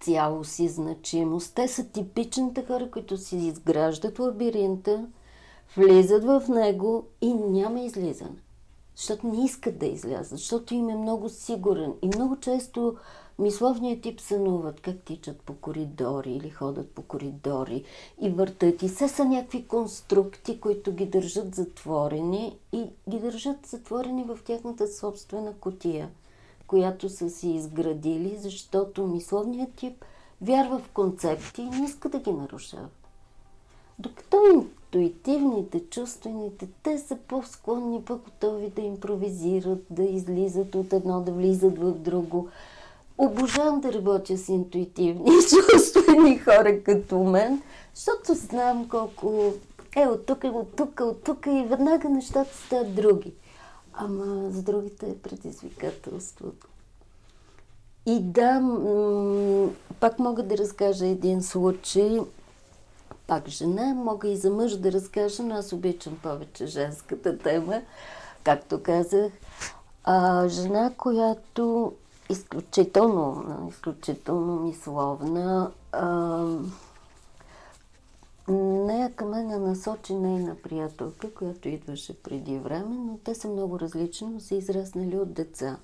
[0.00, 1.54] цялост и значимост.
[1.54, 5.06] Те са типичните хора, които си изграждат лабиринта,
[5.76, 8.36] влизат в него и няма излизане
[8.98, 11.94] защото не искат да излязат, защото им е много сигурен.
[12.02, 12.96] И много често
[13.38, 17.84] мисловният тип сънуват как тичат по коридори или ходят по коридори
[18.20, 18.82] и въртат.
[18.82, 24.88] И все са някакви конструкти, които ги държат затворени и ги държат затворени в тяхната
[24.88, 26.08] собствена котия,
[26.66, 30.04] която са си изградили, защото мисловният тип
[30.42, 32.88] вярва в концепти и не иска да ги нарушава.
[33.98, 41.78] Докато интуитивните, чувствените, те са по-склонни, по-готови да импровизират, да излизат от едно, да влизат
[41.78, 42.48] в друго.
[43.18, 45.30] Обожавам да работя с интуитивни
[45.70, 47.62] чувствени хора като мен,
[47.94, 49.52] защото знам колко
[49.96, 53.32] е от тук, от тук, от тук и веднага нещата стават други.
[53.92, 56.66] Ама за другите е предизвикателството.
[58.06, 62.20] И да, м- пак мога да разкажа един случай–
[63.28, 63.94] пак жена.
[63.94, 67.80] Мога и за мъж да разкажа, но аз обичам повече женската тема.
[68.44, 69.32] Както казах,
[70.04, 71.92] а, жена, която
[72.30, 76.44] изключително, изключително мисловна, а,
[78.48, 83.80] не тя към мен насочи нейна приятелка, която идваше преди време, но те са много
[83.80, 85.76] различни, но са израснали от деца.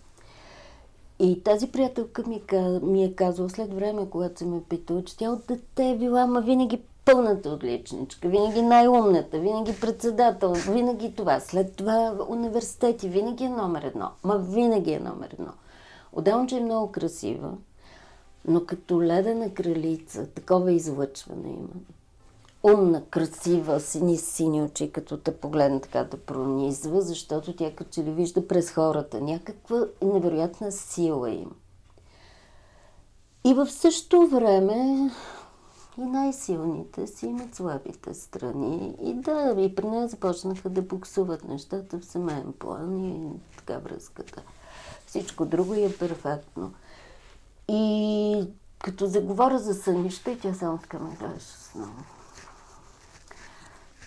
[1.18, 2.42] И тази приятелка ми,
[2.82, 6.26] ми е казала след време, когато се ме питала, че тя от дете е била,
[6.26, 11.40] ма винаги пълната отличничка, винаги най-умната, винаги председател, винаги това.
[11.40, 14.10] След това университети, винаги е номер едно.
[14.24, 15.52] Ма винаги е номер едно.
[16.12, 17.52] Отделно, че е много красива,
[18.48, 21.68] но като ледена кралица, такова излъчване има.
[22.62, 28.04] Умна, красива, сини сини очи, като те погледна така да пронизва, защото тя като че
[28.04, 29.20] ли вижда през хората.
[29.20, 31.50] Някаква невероятна сила има.
[33.46, 35.10] И в същото време
[35.98, 38.96] и най-силните си имат слабите страни.
[39.02, 44.42] И да, и при нея започнаха да буксуват нещата в семейен план и така връзката.
[45.06, 46.72] Всичко друго е перфектно.
[47.68, 51.92] И като заговоря за сънища, тя само така ме гледаше с много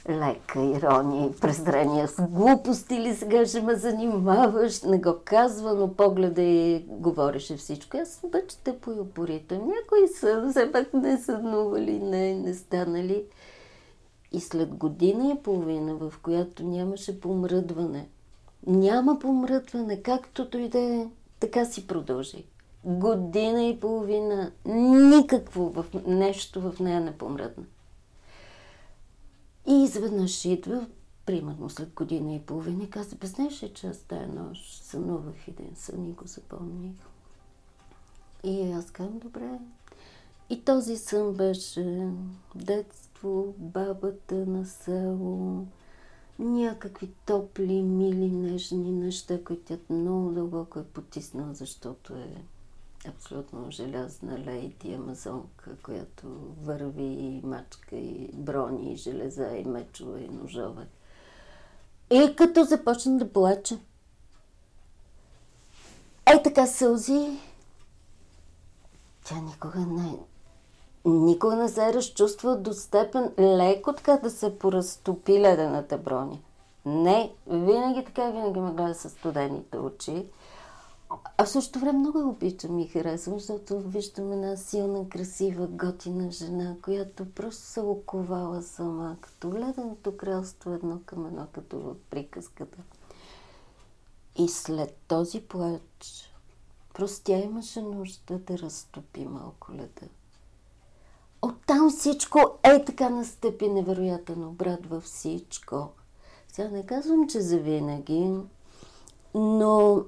[0.09, 2.07] лека ирония и презрение.
[2.07, 4.81] С глупости ли сега ще ме занимаваш?
[4.81, 7.97] Не го казва, но погледа и говореше всичко.
[7.97, 9.57] Аз обаче те по упоритам.
[9.57, 13.23] Някои са, все пак не съднували, не, не станали.
[14.31, 18.07] И след година и половина, в която нямаше помръдване,
[18.67, 21.07] няма помръдване, както дойде,
[21.39, 22.45] така си продължи.
[22.83, 27.63] Година и половина, никакво в нещо в нея не помръдна.
[29.67, 30.87] И изведнъж идва,
[31.25, 35.47] примерно след година и половина, и каза, бе, знаеш ли, че аз тая нощ сънувах
[35.47, 36.95] един сън и го запомних.
[38.43, 39.59] И аз казвам, добре.
[40.49, 42.09] И този сън беше
[42.55, 45.65] детство, бабата на село,
[46.39, 52.43] някакви топли, мили, нежни неща, които тя много дълбоко е потиснала, защото е
[53.09, 56.27] абсолютно желязна лейди амазонка, която
[56.61, 60.87] върви и мачка и брони, и железа, и мечове, и ножове.
[62.11, 63.77] И като започна да плаче.
[66.33, 67.39] Ей така сълзи.
[69.25, 70.19] Тя никога не...
[71.05, 76.37] Никога не се е разчувства до степен леко така да се поразтопи ледената броня.
[76.85, 80.25] Не, винаги така, винаги ме гледа с студените очи.
[81.09, 86.31] А в същото време много я обичам и харесвам, защото виждам една силна, красива, готина
[86.31, 92.77] жена, която просто се оковала сама, като леденото кралство едно към едно, като в приказката.
[94.39, 96.31] И след този плач,
[96.93, 100.07] просто тя имаше нужда да разтопи малко леда.
[101.41, 105.89] Оттам всичко е така настъпи невероятен обрат във всичко.
[106.47, 108.33] Сега не казвам, че завинаги,
[109.35, 110.03] но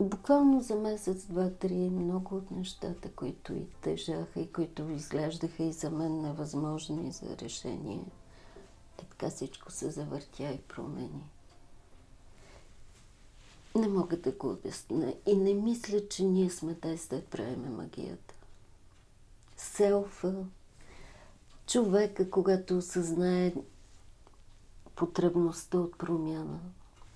[0.00, 5.72] Буквално за месец, два, три, много от нещата, които и тежаха и които изглеждаха и
[5.72, 8.00] за мен невъзможни за решение,
[8.98, 11.24] е така всичко се завъртя и промени.
[13.74, 18.34] Не мога да го обясня и не мисля, че ние сме тези да правиме магията.
[19.56, 20.34] Селфа,
[21.66, 23.54] човека, когато осъзнае
[24.96, 26.60] потребността от промяна,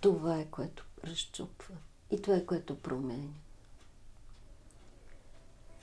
[0.00, 1.74] това е което разчупва.
[2.10, 3.34] И това е което променя.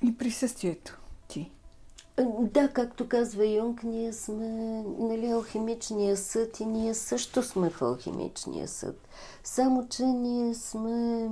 [0.03, 1.51] И присъствието ти.
[2.39, 4.47] Да, както казва Юнг, ние сме
[4.99, 9.07] нали, алхимичния съд и ние също сме в алхимичния съд.
[9.43, 11.30] Само, че ние сме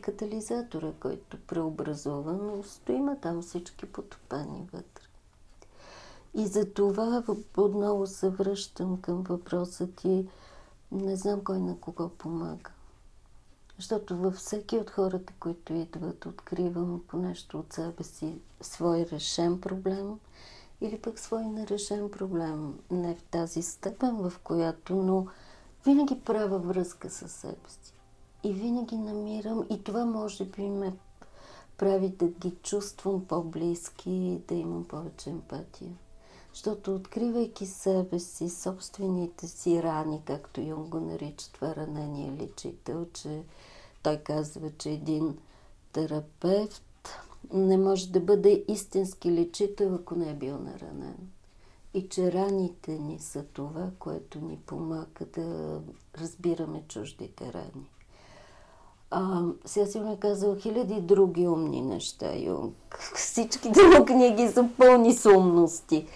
[0.00, 5.02] катализатора, който преобразува, но стоиме там всички потопани вътре.
[6.34, 7.24] И за това
[7.56, 10.28] отново се връщам към въпроса ти.
[10.92, 12.70] Не знам кой на кого помага.
[13.76, 19.60] Защото във всеки от хората, които идват, откривам по нещо от себе си свой решен
[19.60, 20.18] проблем
[20.80, 22.78] или пък свой нерешен проблем.
[22.90, 25.26] Не в тази степен, в която, но
[25.84, 27.94] винаги правя връзка с себе си.
[28.44, 30.92] И винаги намирам, и това може би ме
[31.76, 35.92] прави да ги чувствам по-близки да имам повече емпатия.
[36.52, 43.42] Защото откривайки себе си, собствените си рани, както Юнг го нарича това ранение лечител, че
[44.02, 45.38] той казва, че един
[45.92, 46.82] терапевт
[47.52, 51.16] не може да бъде истински лечител, ако не е бил наранен.
[51.94, 55.80] И че раните ни са това, което ни помага да
[56.18, 57.90] разбираме чуждите рани.
[59.10, 62.98] А, сега си ме казал хиляди други умни неща, Юнг.
[63.16, 66.06] Всички други книги са пълни с умности.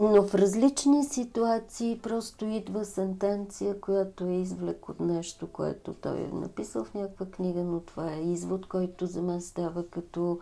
[0.00, 6.28] Но в различни ситуации просто идва сентенция, която е извлек от нещо, което той е
[6.32, 10.40] написал в някаква книга, но това е извод, който за мен става като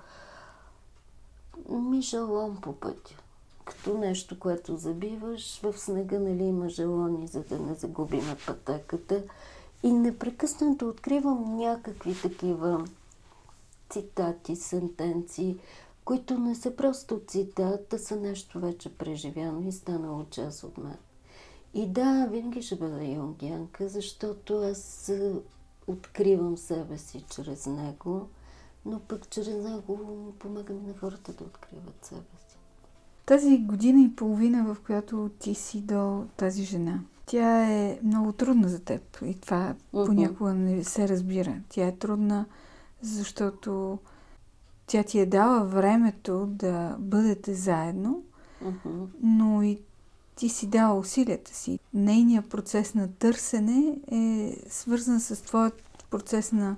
[1.68, 3.16] мишалон по пътя.
[3.64, 5.60] като нещо, което забиваш.
[5.62, 9.22] В снега нали, има желони, за да не загубим пътеката.
[9.82, 12.84] И непрекъснато откривам някакви такива
[13.90, 15.58] цитати, сентенции,
[16.04, 20.96] които не са просто цитат, а са нещо вече преживяно и станало част от мен.
[21.74, 25.12] И да, винаги ще бъда юнгианка, защото аз
[25.86, 28.28] откривам себе си чрез него,
[28.84, 32.56] но пък чрез него помагам на хората да откриват себе си.
[33.26, 38.68] Тази година и половина, в която ти си до тази жена, тя е много трудна
[38.68, 40.06] за теб и това uh-huh.
[40.06, 41.60] понякога не се разбира.
[41.68, 42.46] Тя е трудна,
[43.02, 43.98] защото
[44.86, 48.22] тя ти е дала времето да бъдете заедно,
[48.64, 49.06] uh-huh.
[49.22, 49.80] но и
[50.36, 51.78] ти си дала усилията си.
[51.94, 56.76] Нейният процес на търсене е свързан с твоят процес на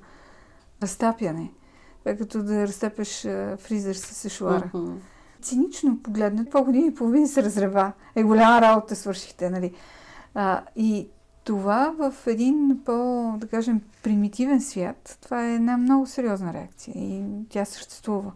[0.83, 1.53] разтапяне.
[1.99, 3.23] Това е като да разтапяш
[3.59, 4.71] фризер с сешуара.
[4.75, 4.95] Uh-huh.
[5.43, 7.93] Цинично погледнат, по години и половина се разрева.
[8.15, 9.75] Е, голяма работа свършихте, нали?
[10.35, 11.09] А, и
[11.47, 17.25] това в един по, да кажем, примитивен свят, това е една много сериозна реакция и
[17.49, 18.33] тя съществува.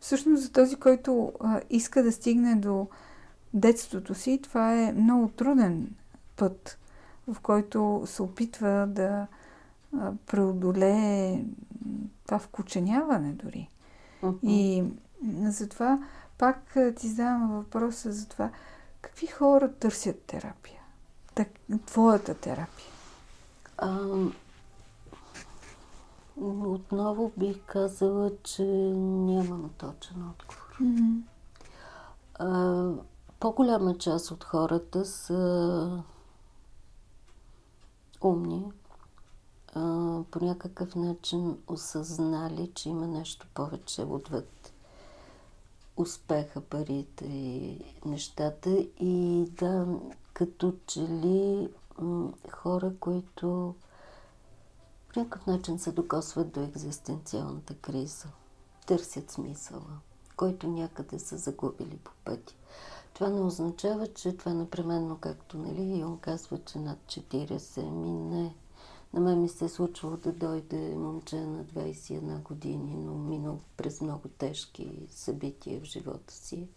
[0.00, 2.86] Всъщност за този, който а, иска да стигне до
[3.54, 5.90] детството си, това е много труден
[6.36, 6.78] път,
[7.28, 9.26] в който се опитва да
[9.98, 11.44] а, преодолее
[12.26, 13.68] това вкученяване дори.
[14.22, 14.38] Uh-huh.
[14.42, 14.84] И
[15.50, 15.98] затова
[16.38, 18.50] пак ти задавам въпроса за това,
[19.00, 20.81] какви хора търсят терапия?
[21.34, 21.48] Так,
[21.86, 22.86] твоята терапия?
[23.78, 23.98] А,
[26.40, 30.76] отново бих казала, че нямам точен отговор.
[30.80, 31.22] Mm-hmm.
[32.34, 32.90] А,
[33.40, 36.02] по-голяма част от хората са
[38.20, 38.72] умни,
[39.74, 39.80] а,
[40.30, 44.72] по някакъв начин осъзнали, че има нещо повече отвъд
[45.96, 48.70] успеха, парите и нещата.
[49.00, 49.86] И да,
[50.42, 51.68] като че ли
[52.50, 53.74] хора, които
[55.08, 58.28] по някакъв начин се докосват до екзистенциалната криза,
[58.86, 59.98] търсят смисъла,
[60.36, 62.54] който някъде са загубили по пътя.
[63.14, 68.10] Това не означава, че това непременно, както нали, и он казва, че над 40, ми
[68.10, 68.54] не.
[69.12, 74.00] На мен ми се е случвало да дойде момче на 21 години, но минал през
[74.00, 76.68] много тежки събития в живота си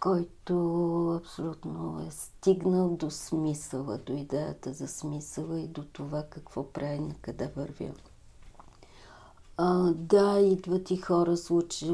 [0.00, 6.98] който абсолютно е стигнал до смисъла, до идеята за смисъла и до това какво прави,
[6.98, 7.92] на къде вървя.
[9.56, 11.90] А, да, идват и хора, случаи,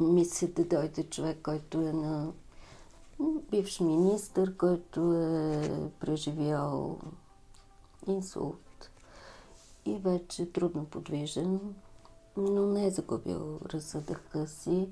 [0.00, 2.32] мисля да дойде човек, който е на
[3.50, 6.98] бивш министър, който е преживял
[8.06, 8.90] инсулт
[9.84, 11.60] и вече е трудно подвижен,
[12.36, 14.88] но не е загубил разсъдъка си,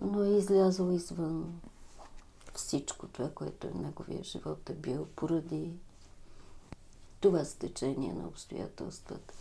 [0.00, 1.60] но е излязъл извън
[2.54, 5.72] всичко това, което е в неговия живот е бил поради
[7.20, 9.34] това стечение на обстоятелствата.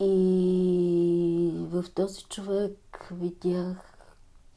[0.00, 3.94] И в този човек видях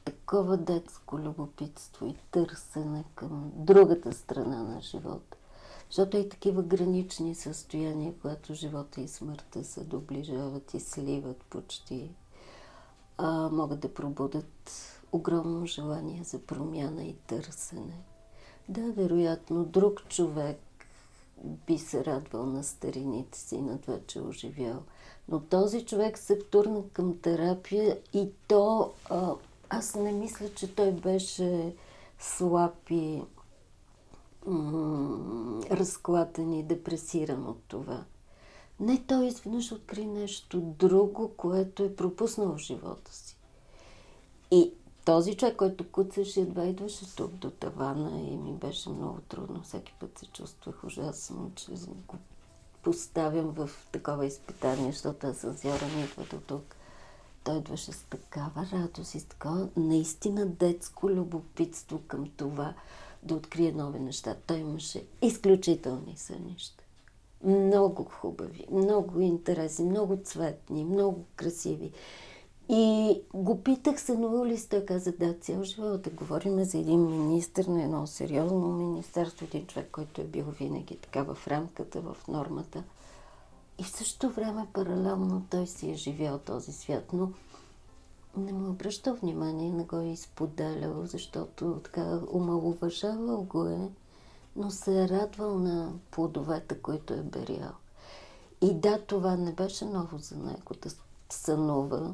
[0.06, 5.38] такова детско любопитство и търсене към другата страна на живота.
[5.90, 12.12] Защото и такива гранични състояния, когато живота и смъртта се доближават и сливат почти,
[13.18, 14.72] а, могат да пробудат
[15.12, 18.04] огромно желание за промяна и търсене.
[18.70, 20.60] Да, вероятно, друг човек
[21.44, 24.84] би се радвал на старините си, на това, че е оживял.
[25.30, 29.34] Но този човек се втурна към терапия и то, а,
[29.70, 31.76] аз не мисля, че той беше
[32.20, 33.22] слаб и
[34.46, 38.04] м- разклатен и депресиран от това.
[38.80, 43.38] Не, той изведнъж откри нещо друго, което е пропуснал в живота си.
[44.52, 44.74] И
[45.08, 49.62] този човек, който куцаше, едва идваше тук до тавана и ми беше много трудно.
[49.62, 51.72] Всеки път се чувствах ужасно, че
[52.08, 52.16] го
[52.84, 56.76] поставям в такова изпитание, защото с Йора идва до тук.
[57.44, 62.74] Той идваше с такава радост и с такова наистина детско любопитство към това
[63.24, 64.36] да открие нови неща.
[64.48, 66.84] Той имаше изключителни сънища.
[67.44, 71.92] Много хубави, много интересни, много цветни, много красиви.
[72.70, 77.72] И го питах, сънувал ли сте, каза да, цял живот да говорим за един министр
[77.72, 82.84] на едно сериозно министерство, един човек, който е бил винаги така в рамката, в нормата.
[83.80, 87.32] И в същото време паралелно той си е живял този свят, но
[88.38, 93.90] не му обръщал внимание, не го е изподелял, защото така омалуважавал го е,
[94.56, 97.74] но се е радвал на плодовете, които е берял.
[98.62, 100.90] И да, това не беше ново за него да
[101.30, 102.14] сънува,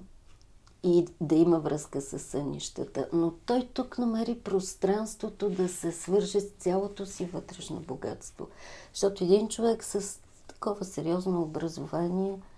[0.84, 3.08] и да има връзка с сънищата.
[3.14, 8.48] Но той тук намери пространството да се свърже с цялото си вътрешно богатство.
[8.94, 12.40] Защото един човек с такова сериозно образование–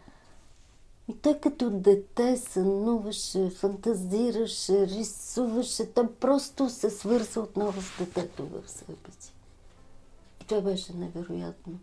[1.08, 5.94] и той като дете сънуваше, фантазираше, рисуваше.
[5.94, 9.34] Той просто се свърза отново с детето в себе си.
[10.42, 11.80] И това беше невероятно.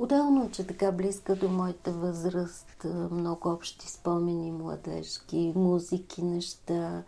[0.00, 7.02] Отделно, че така близка до моята възраст, много общи спомени, младежки, музики, неща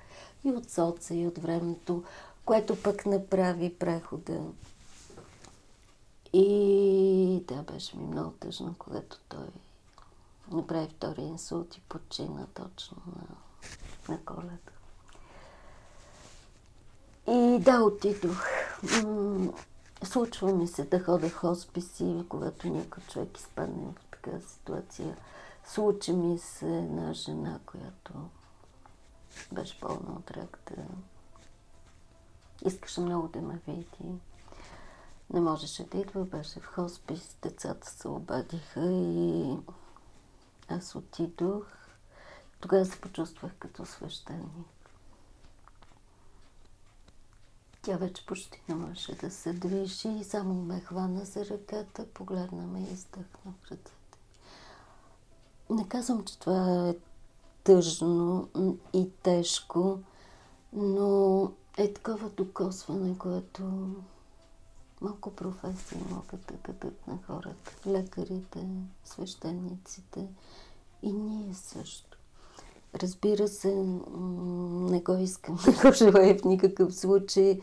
[0.45, 2.05] и от соца, и от времето,
[2.45, 4.41] което пък направи прехода.
[6.33, 9.47] И да, беше ми много тъжно, когато той
[10.51, 13.37] направи втори инсулт и почина точно на,
[14.15, 14.59] на коледа.
[17.29, 18.45] И да, отидох.
[20.05, 25.17] Случва ми се да хода в хосписи, когато някой човек изпадне в такава ситуация.
[25.65, 28.13] Случи ми се една жена, която
[29.53, 30.73] беше пълна от рак.
[32.65, 34.21] Искаше много да ме види.
[35.31, 39.57] Не можеше да идва, беше в хоспис, децата се обадиха и
[40.69, 41.67] аз отидох.
[42.61, 44.82] Тогава се почувствах като свещеник.
[47.83, 52.67] Тя вече почти не можеше да се движи и само ме хвана за ръката, погледна
[52.67, 53.93] ме и издъхна в ръцете.
[55.71, 56.95] Не казвам, че това е
[57.65, 58.49] тъжно
[58.93, 59.99] и тежко,
[60.73, 63.63] но е такова докосване, което
[65.01, 67.73] малко професии могат да дадат на хората.
[67.87, 68.67] Лекарите,
[69.05, 70.29] свещениците
[71.03, 72.12] и ние също.
[72.95, 77.61] Разбира се, не го искам, не го желая в никакъв случай,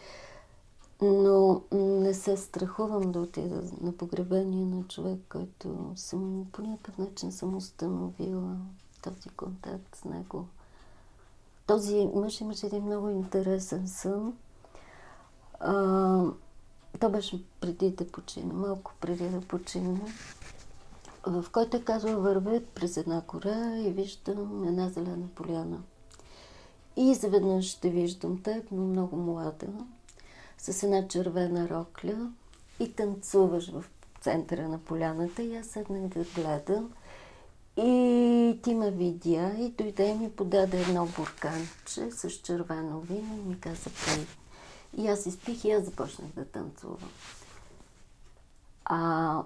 [1.01, 7.31] но не се страхувам да отида на погребение на човек, който съм по някакъв начин
[7.31, 8.57] съм установила
[9.01, 10.45] този контакт с него.
[11.67, 14.33] Този мъж имаше един много интересен сън.
[15.59, 16.23] А,
[16.99, 19.99] то беше преди да почина, малко преди да почина,
[21.25, 25.81] в който е казва, вървя през една кора и виждам една зелена поляна.
[26.95, 29.67] И изведнъж ще виждам теб, но много млада,
[30.57, 32.31] с една червена рокля
[32.79, 33.83] и танцуваш в
[34.21, 36.91] центъра на поляната и аз седнах да гледам.
[37.77, 43.49] И ти ме видя и дойде и ми подаде едно бурканче с червено вино и
[43.49, 44.25] ми каза, пей.
[44.97, 47.09] И аз изпих и аз започнах да танцувам.
[48.85, 49.43] А,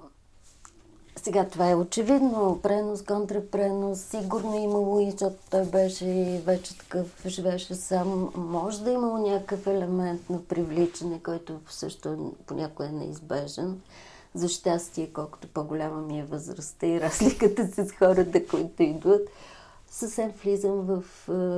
[1.16, 2.60] сега това е очевидно.
[2.64, 8.32] Пренос, контрапренос, сигурно е имало и защото той беше вече такъв, живеше сам.
[8.36, 13.82] Може да е имало някакъв елемент на привличане, който също понякога е неизбежен.
[14.36, 19.30] За щастие, колкото по-голяма ми е възрастта и разликата с хората, които идват
[19.94, 21.04] съвсем влизам в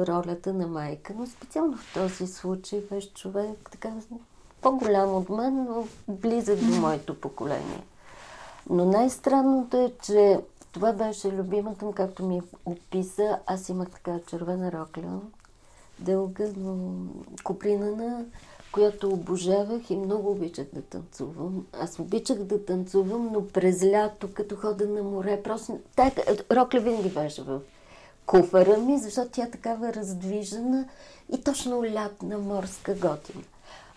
[0.08, 3.92] ролята на майка, но специално в този случай беше човек така
[4.62, 7.84] по-голям от мен, но близък до моето поколение.
[8.70, 10.40] Но най-странното е, че
[10.72, 13.40] това беше любимата, както ми описа.
[13.46, 15.20] Аз имах така червена рокля,
[16.00, 16.78] дълга, но
[17.44, 18.26] купринана,
[18.72, 21.66] която обожавах и много обичах да танцувам.
[21.74, 25.80] Аз обичах да танцувам, но през лято, като хода на море, просто...
[25.96, 26.12] Тая
[26.52, 27.62] рокля винаги беше в
[28.26, 30.88] куфара ми, защото тя е такава раздвижена
[31.34, 33.44] и точно лятна морска готина.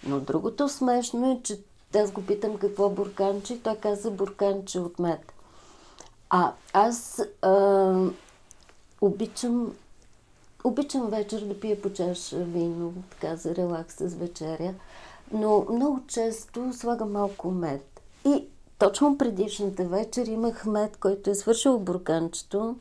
[0.06, 1.60] Но другото смешно е, че
[1.95, 5.32] аз го питам какво бурканче и той каза бурканче от мед.
[6.30, 7.95] А аз а,
[9.01, 9.72] обичам,
[10.64, 14.74] обичам вечер да пия по чаша вино, така за релакс с вечеря,
[15.32, 18.01] но много често слагам малко мед.
[18.24, 18.45] И
[18.78, 22.76] точно предишната вечер имах мед, който е свършил бурканчето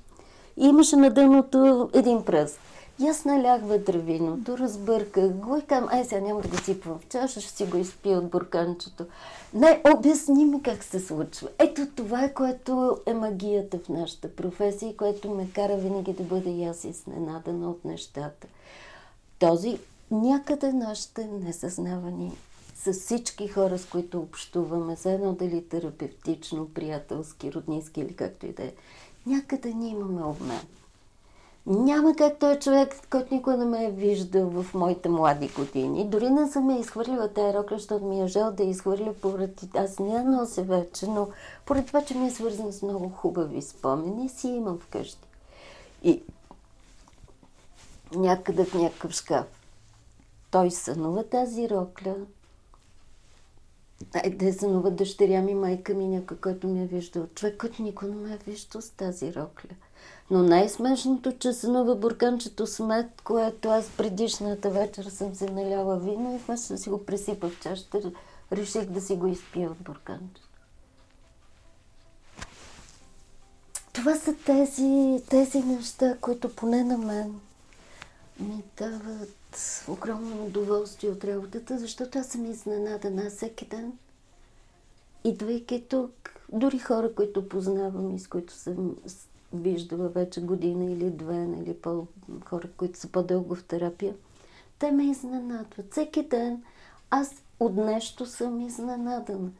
[0.58, 2.60] и имаше на дъното един пръст.
[3.00, 7.00] И аз налях вътре виното, разбърках го и казвам, ай сега няма да го сипвам
[7.00, 9.06] в чаша, ще си го изпия от бурканчето.
[9.54, 11.50] Не, обясни ми как се случва.
[11.60, 16.24] Ето това е, което е магията в нашата професия и което ме кара винаги да
[16.24, 18.48] бъда и аз изненадана от нещата.
[19.40, 19.80] Този
[20.12, 22.32] някъде нашите несъзнавани
[22.76, 28.64] с всички хора, с които общуваме, заедно дали терапевтично, приятелски, роднински или както и да
[28.64, 28.74] е,
[29.26, 30.60] някъде ние имаме обмен.
[31.70, 36.10] Няма как той човек, който никой не ме е виждал в моите млади години.
[36.10, 39.70] Дори не съм я изхвърлила тази рокля, защото ми е жал да я изхвърля поради...
[39.76, 41.30] Аз не я нося вече, но
[41.66, 45.28] поради това, че ми е свързан с много хубави спомени, си имам вкъщи.
[46.04, 46.24] И
[48.16, 49.46] някъде в някакъв шкаф.
[50.52, 52.16] Той сънува тази рокля,
[54.14, 57.28] Айде сънува дъщеря ми, майка ми, някой, който ми е виждал.
[57.36, 59.70] Човек, който никой не ме е виждал с тази рокля.
[60.32, 66.38] Но най-смешното, че сънува бурканчето смет, което аз предишната вечер съм се наляла вино и
[66.38, 68.12] вместо да си го пресипа в чашата,
[68.52, 70.48] реших да си го изпия от бурканчето.
[73.94, 77.40] Това са тези, тези неща, които поне на мен
[78.40, 83.94] ми дават огромно удоволствие от работата, защото аз съм изненадана всеки ден.
[85.24, 86.12] Идвайки тук,
[86.52, 88.96] дори хора, които познавам и с които съм
[89.54, 92.08] виждала вече година или две, нали, по,
[92.46, 94.16] хора, които са по-дълго в терапия,
[94.80, 95.92] те ме изненадват.
[95.92, 96.64] Всеки ден
[97.10, 99.52] аз от нещо съм изненадана.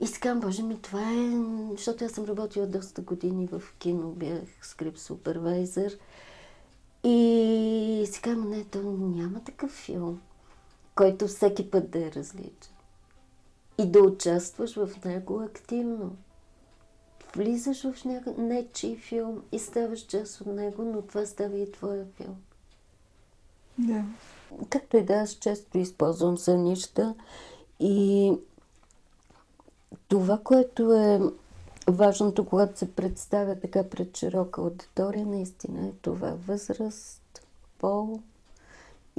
[0.00, 1.30] И си Боже ми, това е...
[1.70, 5.98] Защото аз съм работила доста години в кино, бях скрип супервайзър.
[7.04, 10.20] И си казвам, не, то няма такъв филм,
[10.94, 12.74] който всеки път да е различен.
[13.78, 16.16] И да участваш в него активно.
[17.36, 22.06] Влизаш в някакъв нечий филм и ставаш част от него, но това става и твоя
[22.16, 22.36] филм.
[23.78, 24.04] Да.
[24.70, 27.14] Както и да, аз често използвам сънища
[27.80, 28.32] и
[30.08, 31.20] това, което е
[31.88, 37.46] важното, когато се представя така пред широка аудитория, наистина е това възраст,
[37.78, 38.20] пол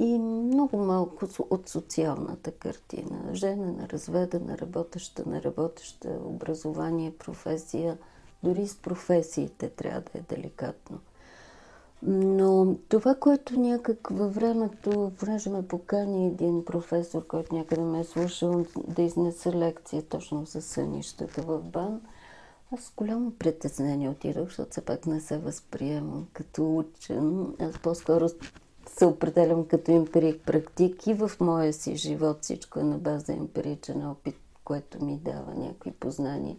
[0.02, 3.34] и много малко от социалната картина.
[3.34, 7.98] Жена, разведена, работеща, неработеща, образование, професия.
[8.42, 10.98] Дори с професиите трябва да е деликатно.
[12.02, 18.04] Но това, което някак във времето, понеже ме покани един професор, който някъде ме е
[18.04, 22.00] слушал да изнесе лекция точно за сънищата в БАН,
[22.74, 27.54] аз с голямо притеснение отидох, защото все пак не се възприемам като учен.
[27.60, 28.28] Аз по-скоро
[28.86, 34.06] се определям като емпирик практик и в моя си живот всичко е на база емпиричен
[34.06, 36.56] опит, което ми дава някакви познания.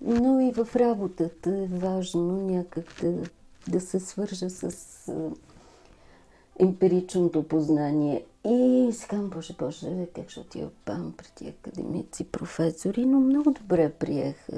[0.00, 3.22] Но и в работата е важно някак да
[3.68, 5.12] да се свържа с
[6.58, 8.24] емпиричното познание.
[8.46, 14.48] И казвам, Боже, Боже, как ще отива пам преди академици, професори, но много добре приех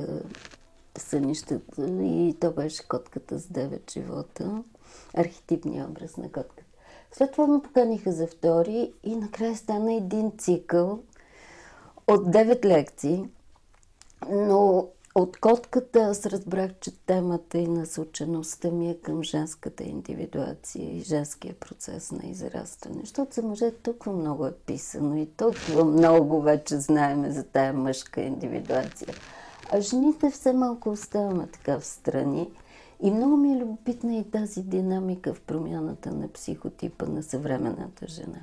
[0.99, 4.62] сънищата и то беше котката с 9 живота,
[5.14, 6.55] архетипния образ на котката.
[7.18, 10.98] След това ме поканиха за втори и накрая стана един цикъл
[12.08, 13.24] от 9 лекции,
[14.30, 21.00] но от котката аз разбрах, че темата и насочеността ми е към женската индивидуация и
[21.00, 23.00] женския процес на израстване.
[23.00, 28.20] Защото за мъже толкова много е писано и толкова много вече знаеме за тая мъжка
[28.20, 29.08] индивидуация.
[29.70, 32.50] А жените все малко оставаме така в страни.
[33.03, 38.38] И много ми е любопитна и тази динамика в промяната на психотипа на съвременната жена.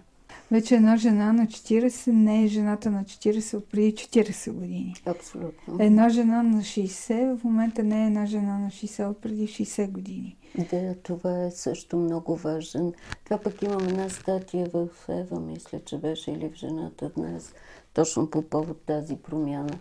[0.51, 4.95] Вече една жена на 40 не е жената на 40 от преди 40 години.
[5.05, 5.77] Абсолютно.
[5.79, 9.91] Една жена на 60 в момента не е една жена на 60 от преди 60
[9.91, 10.37] години.
[10.71, 12.93] Да, това е също много важен.
[13.25, 17.53] Това пък имам една статия в Ева, мисля, че беше или в жената днес,
[17.93, 19.77] точно по повод тази промяна.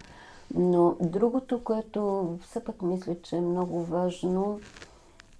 [0.54, 4.60] Но другото, което все пак мисля, че е много важно,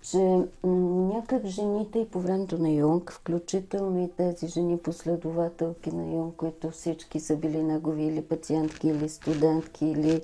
[0.03, 6.37] че някак жените и по времето на Юнг, включително и тези жени последователки на Юнг,
[6.37, 10.23] които всички са били негови или пациентки, или студентки, или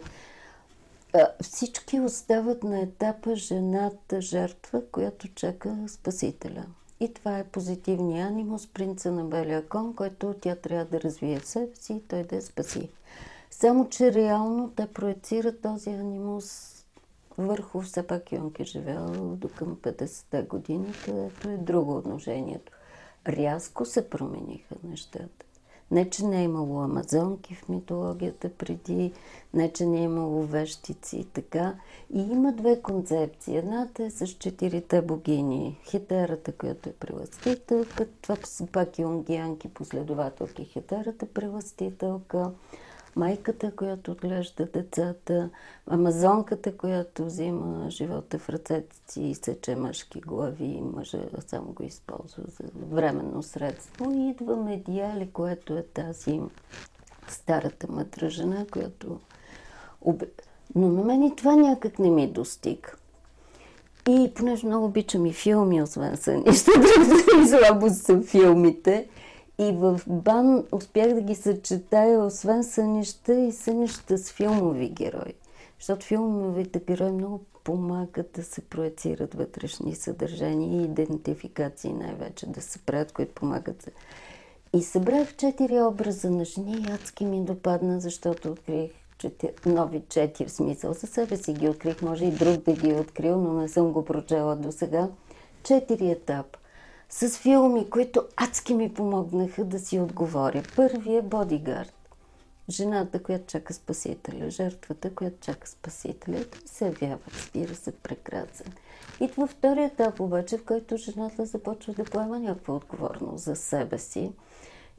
[1.42, 6.64] всички остават на етапа жената жертва, която чака Спасителя.
[7.00, 11.46] И това е позитивния анимус, принца на белия кон, който тя трябва да развие в
[11.46, 12.90] себе си и той да я спаси.
[13.60, 16.74] Само, че реално те проецират този анимус
[17.38, 22.72] върху все пак Йонки е живял до към 50-те години, където е друго отношението.
[23.28, 25.46] Рязко се промениха нещата.
[25.90, 29.12] Не, че не е имало амазонки в митологията преди,
[29.54, 31.74] не, че не е имало вещици и така.
[32.14, 33.56] И има две концепции.
[33.56, 35.80] Едната е с четирите богини.
[35.84, 40.64] Хетерата, която е преластителка, това са пак юнгианки последователки.
[40.64, 42.50] Хетерата преластителка,
[43.16, 45.50] майката, която отглежда децата,
[45.86, 52.42] амазонката, която взима живота в ръцете си и сече мъжки глави мъжа само го използва
[52.46, 54.12] за временно средство.
[54.12, 56.40] И идва Медиали, което е тази
[57.28, 59.20] старата мъдра жена, която...
[60.74, 62.90] Но на мен и това някак не ми достига.
[64.08, 66.70] И понеже много обичам и филми, освен сънища,
[67.42, 69.08] и слабо са филмите,
[69.58, 75.34] и в бан успях да ги съчетая, освен сънища и сънища с филмови герои.
[75.78, 82.78] Защото филмовите герои много помагат да се проецират вътрешни съдържания и идентификации най-вече да се
[82.78, 83.90] правят, които помагат.
[84.72, 88.90] И събрах четири образа на жени и адски ми допадна, защото открих
[89.66, 90.92] нови четири смисъл.
[90.92, 93.92] За себе си ги открих, може и друг да ги е открил, но не съм
[93.92, 95.08] го прочела до сега.
[95.62, 96.57] Четири етап.
[97.10, 100.62] С филми, които адски ми помогнаха да си отговоря.
[100.76, 101.94] Първият е Бодигард.
[102.70, 108.72] Жената, която чака спасителя, жертвата, която чака спасителя, се явява, разбира се, прекрасен.
[109.20, 114.32] Идва втория етап обаче, в който жената започва да поема някаква отговорност за себе си.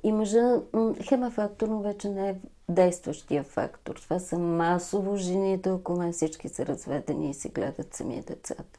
[0.03, 0.61] И мъжа,
[1.01, 2.35] хема фактор, но вече не е
[2.69, 3.95] действащия фактор.
[3.95, 8.78] Това са масово жените, около мен всички са разведени и си гледат сами децата.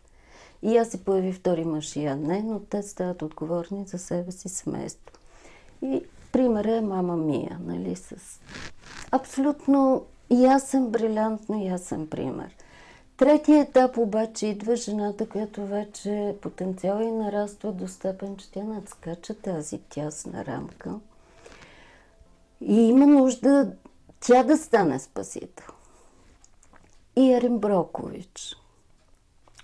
[0.63, 4.33] И аз се появи втори мъж и я не, но те стават отговорни за себе
[4.33, 5.17] си семейство.
[5.83, 6.03] И
[6.33, 8.17] примерът е мама Мия, нали, с
[9.11, 12.57] абсолютно ясен, брилянтно ясен пример.
[13.17, 19.35] Третия етап обаче идва жената, която вече потенциал и нараства до степен, че тя надскача
[19.35, 20.95] тази тясна рамка.
[22.61, 23.73] И има нужда
[24.21, 25.67] тя да стане спасител.
[27.17, 28.57] И Ерин Брокович,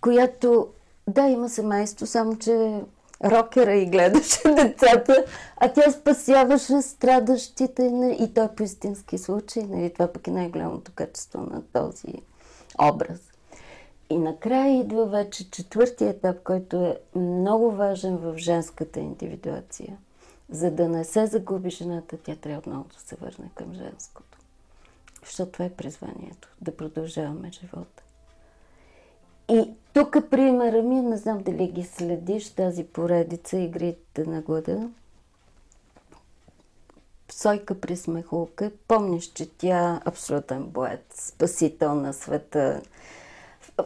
[0.00, 0.68] която,
[1.08, 2.80] да, има семейство, само че
[3.24, 5.24] рокера и гледаше децата,
[5.56, 7.82] а тя спасяваше страдащите
[8.18, 9.62] и той по истински случай.
[9.62, 12.14] Нали, това пък е най-голямото качество на този
[12.82, 13.20] образ.
[14.10, 19.96] И накрая идва вече четвъртия етап, който е много важен в женската индивидуация.
[20.50, 24.38] За да не се загуби жената, тя трябва отново да се върне към женското.
[25.24, 26.48] Защото това е призванието.
[26.60, 28.02] Да продължаваме живота.
[29.48, 34.88] И тук примера ми, не знам дали ги следиш, тази поредица Игрите на глада.
[37.32, 38.70] Сойка при смехулка.
[38.88, 42.80] Помниш, че тя абсолютен боец, спасител на света.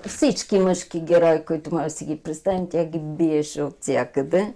[0.06, 4.54] Всички мъжки герои, които може да си ги представим, тя ги биеше от всякъде.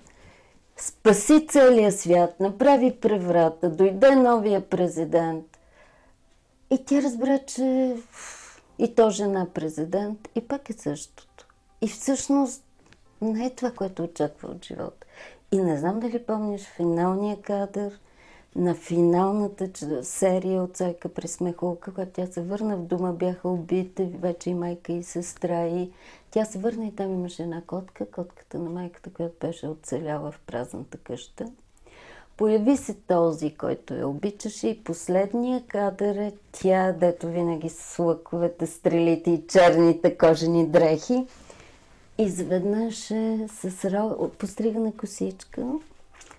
[0.77, 5.45] Спаси целия свят, направи преврата, дойде новия президент.
[6.71, 7.97] И тя разбра, че
[8.79, 11.47] и то жена президент, и пак е същото.
[11.81, 12.65] И всъщност
[13.21, 15.07] не е това, което очаква от живота.
[15.53, 18.01] И не знам дали помниш финалния кадър
[18.57, 19.71] на финалната
[20.03, 24.55] серия от Цойка при смехулка, когато тя се върна в дома, бяха убити вече и
[24.55, 25.91] майка и сестра и
[26.31, 30.41] тя се върна и там имаше една котка, котката на майката, която беше оцеляла в
[30.47, 31.47] празната къща.
[32.37, 38.67] Появи се този, който я обичаше и последния кадър е тя, дето винаги с лъковете,
[38.67, 41.27] стрелите и черните кожени дрехи.
[42.19, 44.29] Изведнъж е с ро...
[44.29, 45.67] постригана косичка,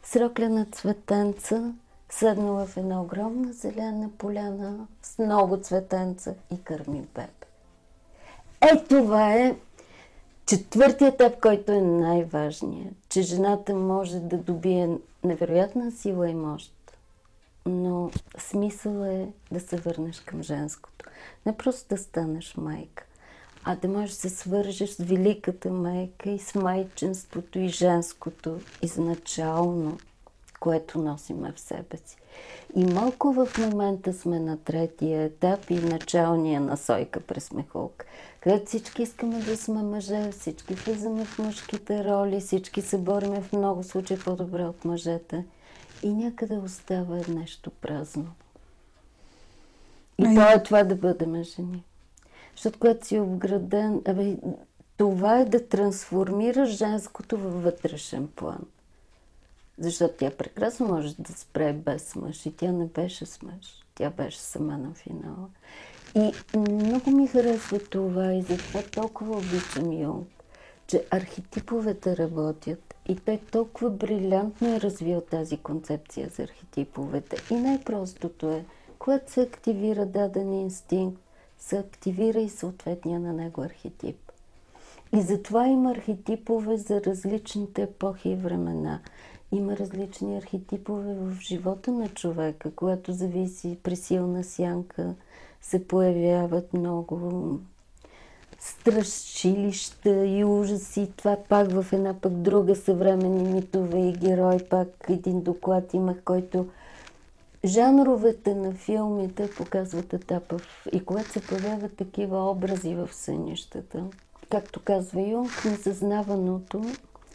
[0.04, 1.74] с роклена цветенца,
[2.10, 7.28] седнала в една огромна зелена поляна с много цветенца и кърми бебе.
[8.62, 9.56] Е, това е
[10.46, 12.94] четвъртият етап, който е най-важният.
[13.10, 14.90] Че жената може да добие
[15.26, 16.74] невероятна сила и мощ.
[17.66, 21.06] Но смисъл е да се върнеш към женското.
[21.46, 23.06] Не просто да станеш майка,
[23.64, 29.98] а да можеш да се свържеш с великата майка и с майчинството и женското изначално,
[30.60, 32.18] което носиме в себе си.
[32.76, 38.06] И малко в момента сме на третия етап и началния насойка през мехолка,
[38.42, 43.54] където всички искаме да сме мъже, всички влизаме в мъжките роли, всички се бориме в
[43.54, 45.46] много случаи по-добре от мъжете
[46.04, 48.28] и някъде остава нещо празно.
[50.18, 51.84] И то е това да бъдем жени.
[52.56, 54.38] Защото когато си обграден, абе,
[54.98, 58.60] това е да трансформираш женското във вътрешен план.
[59.78, 62.46] Защото тя прекрасно може да спре без мъж.
[62.46, 63.84] И тя не беше с мъж.
[63.96, 65.50] Тя беше сама на финала.
[66.16, 70.28] И много ми харесва това и затова толкова обичам Йонг,
[70.88, 77.38] че архетиповете работят и той толкова брилянтно е развил тази концепция за архетиповете.
[77.52, 78.66] И най-простото е,
[79.00, 81.22] когато се активира даден инстинкт,
[81.58, 84.18] се активира и съответния на него архетип.
[85.16, 89.00] И затова има архетипове за различните епохи и времена.
[89.52, 95.16] Има различни архетипове в живота на човека, което зависи при силна сянка,
[95.62, 97.60] се появяват много
[98.60, 101.12] страшилища и ужаси.
[101.18, 104.58] Това пак в една пък друга съвременни митове и герой.
[104.70, 106.68] Пак един доклад имах, който
[107.66, 110.58] жанровете на филмите показват етапа.
[110.92, 114.04] И когато се появяват такива образи в сънищата,
[114.50, 116.86] както казва Юнг, несъзнаваното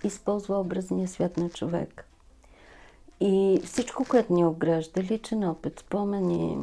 [0.04, 2.06] използва образния свят на човек.
[3.20, 6.56] И всичко, което ни огражда, личен опит, спомени,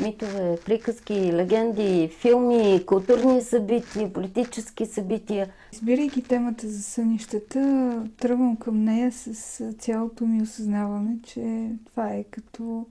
[0.00, 5.48] митове, приказки, легенди, филми, културни събития, политически събития.
[5.72, 12.86] Избирайки темата за сънищата, тръгвам към нея с цялото ми осъзнаване, че това е като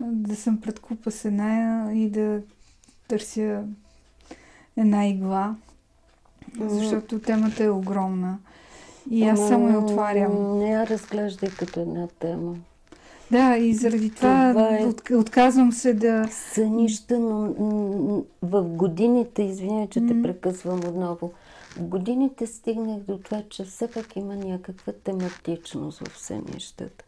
[0.00, 2.40] да съм пред купа с една и да
[3.08, 3.64] търся
[4.76, 5.56] една игла,
[6.60, 8.38] защото темата е огромна.
[9.10, 10.58] И аз само я отварям.
[10.58, 12.54] Не я разглеждай като една тема.
[13.30, 14.84] Да, и заради това, това е...
[14.84, 16.28] от, отказвам се да...
[16.30, 17.54] Сънища, но
[18.42, 21.32] в годините, извиня, че те прекъсвам отново,
[21.76, 27.04] в годините стигнах до това, че все пак има някаква тематичност в сънищата.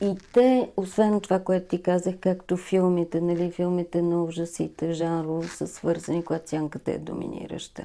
[0.00, 5.66] И те, освен това, което ти казах, както филмите, нали, филмите на ужасите, жанрово са
[5.66, 7.84] свързани, когато сянката е доминираща.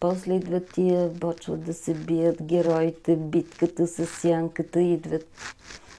[0.00, 5.26] После идват тия, почват да се бият героите, битката с сянката, идват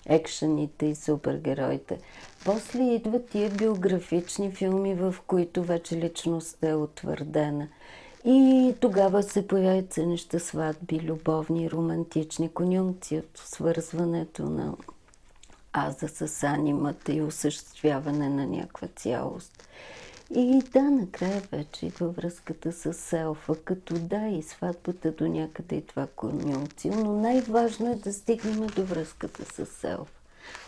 [0.05, 1.99] екшените и супергероите.
[2.45, 7.67] После идват тия биографични филми, в които вече личността е утвърдена.
[8.25, 14.73] И тогава се появят неща сватби, любовни, романтични конюнкции от свързването на
[15.73, 19.67] аза с анимата и осъществяване на някаква цялост.
[20.35, 25.81] И да, накрая вече във връзката с селфа, като да, и сватбата до някъде и
[25.81, 30.13] това конюнкция, но най-важно е да стигнем до връзката с селфа.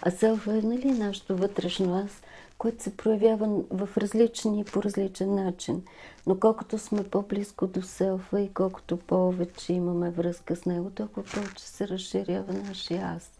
[0.01, 2.11] А селфа е, нали, нашето вътрешно аз,
[2.57, 5.83] което се проявява в различни, по различен начин.
[6.27, 11.63] Но колкото сме по-близко до селфа и колкото повече имаме връзка с него, толкова повече
[11.63, 13.34] се разширява нашия аз.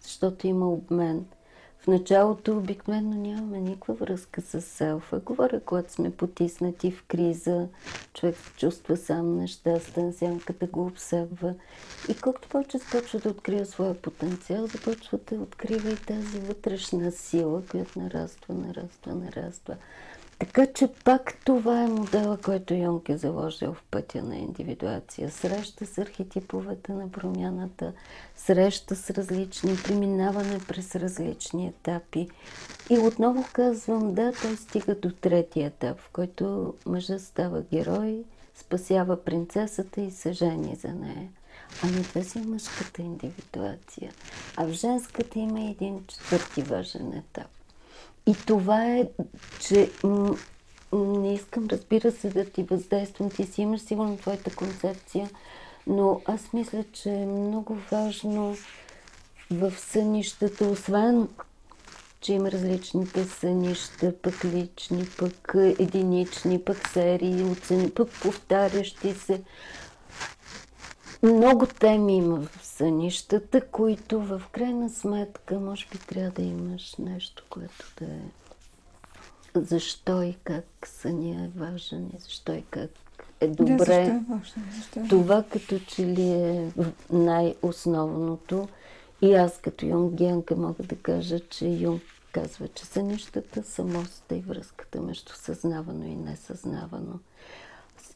[0.00, 1.24] Защото има обмен–
[1.80, 5.18] в началото обикновено нямаме никаква връзка с селфа.
[5.18, 7.68] Говоря, когато сме потиснати в криза,
[8.14, 11.54] човек се чувства сам нещастен, сянката го обсебва.
[12.08, 17.62] И колкото повече започва да открива своя потенциал, започва да открива и тази вътрешна сила,
[17.70, 19.76] която нараства, нараства, нараства.
[20.38, 25.30] Така че пак това е модела, който Йонг е заложил в пътя на индивидуация.
[25.30, 27.92] Среща с архетиповете на промяната,
[28.36, 32.28] среща с различни, преминаване през различни етапи.
[32.90, 38.24] И отново казвам, да, той стига до третия етап, в който мъжът става герой,
[38.54, 41.28] спасява принцесата и се жени за нея.
[41.82, 44.12] Ами това си мъжката индивидуация.
[44.56, 47.57] А в женската има един четвърти важен етап
[48.28, 49.08] и това е,
[49.60, 49.90] че
[50.92, 53.30] не искам, разбира се, да ти въздействам.
[53.30, 55.30] Ти си имаш сигурно твоята концепция,
[55.86, 58.56] но аз мисля, че е много важно
[59.50, 61.28] в сънищата, освен
[62.20, 69.42] че има различните сънища, пък лични, пък единични, пък серии, оцени, пък повтарящи се.
[71.22, 77.44] Много теми има в сънищата, които в крайна сметка може би трябва да имаш нещо,
[77.50, 78.20] което да е
[79.54, 82.90] защо и как съня е важен и защо и как
[83.40, 83.74] е добре.
[83.74, 84.62] Да, защо е важно?
[84.76, 85.08] Защо е?
[85.08, 86.72] Това като че ли е
[87.12, 88.68] най-основното.
[89.22, 92.02] И аз като юнгианка мога да кажа, че Юнг
[92.32, 97.18] казва, че сънищата са моста и връзката между съзнавано и несъзнавано.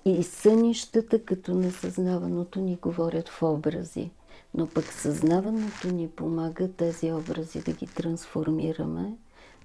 [0.04, 4.10] И сънищата, като несъзнаваното, ни говорят в образи.
[4.54, 9.16] Но пък съзнаването ни помага тези образи да ги трансформираме,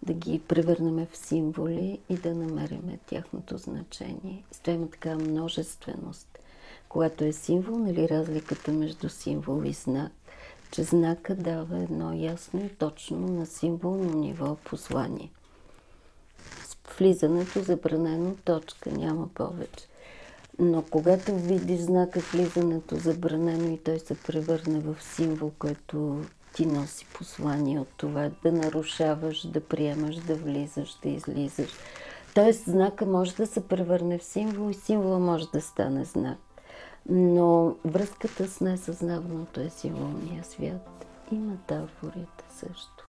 [0.04, 4.44] да ги превърнем в символи и да намериме тяхното значение.
[4.52, 6.40] С това има така множественост.
[6.90, 10.12] Когато е символ, нали разликата между символ и знак,
[10.72, 15.32] че знака дава едно ясно и точно на символно ниво послание.
[16.66, 19.88] С влизането забранено точка, няма повече.
[20.60, 26.22] Но когато видиш знака влизането забранено и той се превърне в символ, който
[26.56, 31.70] ти носи послание от това да нарушаваш, да приемаш, да влизаш, да излизаш.
[32.34, 36.38] Тоест знака може да се превърне в символ и символа може да стане знак.
[37.10, 43.06] Но връзката с несъзнаваното е символния свят и метафорите също.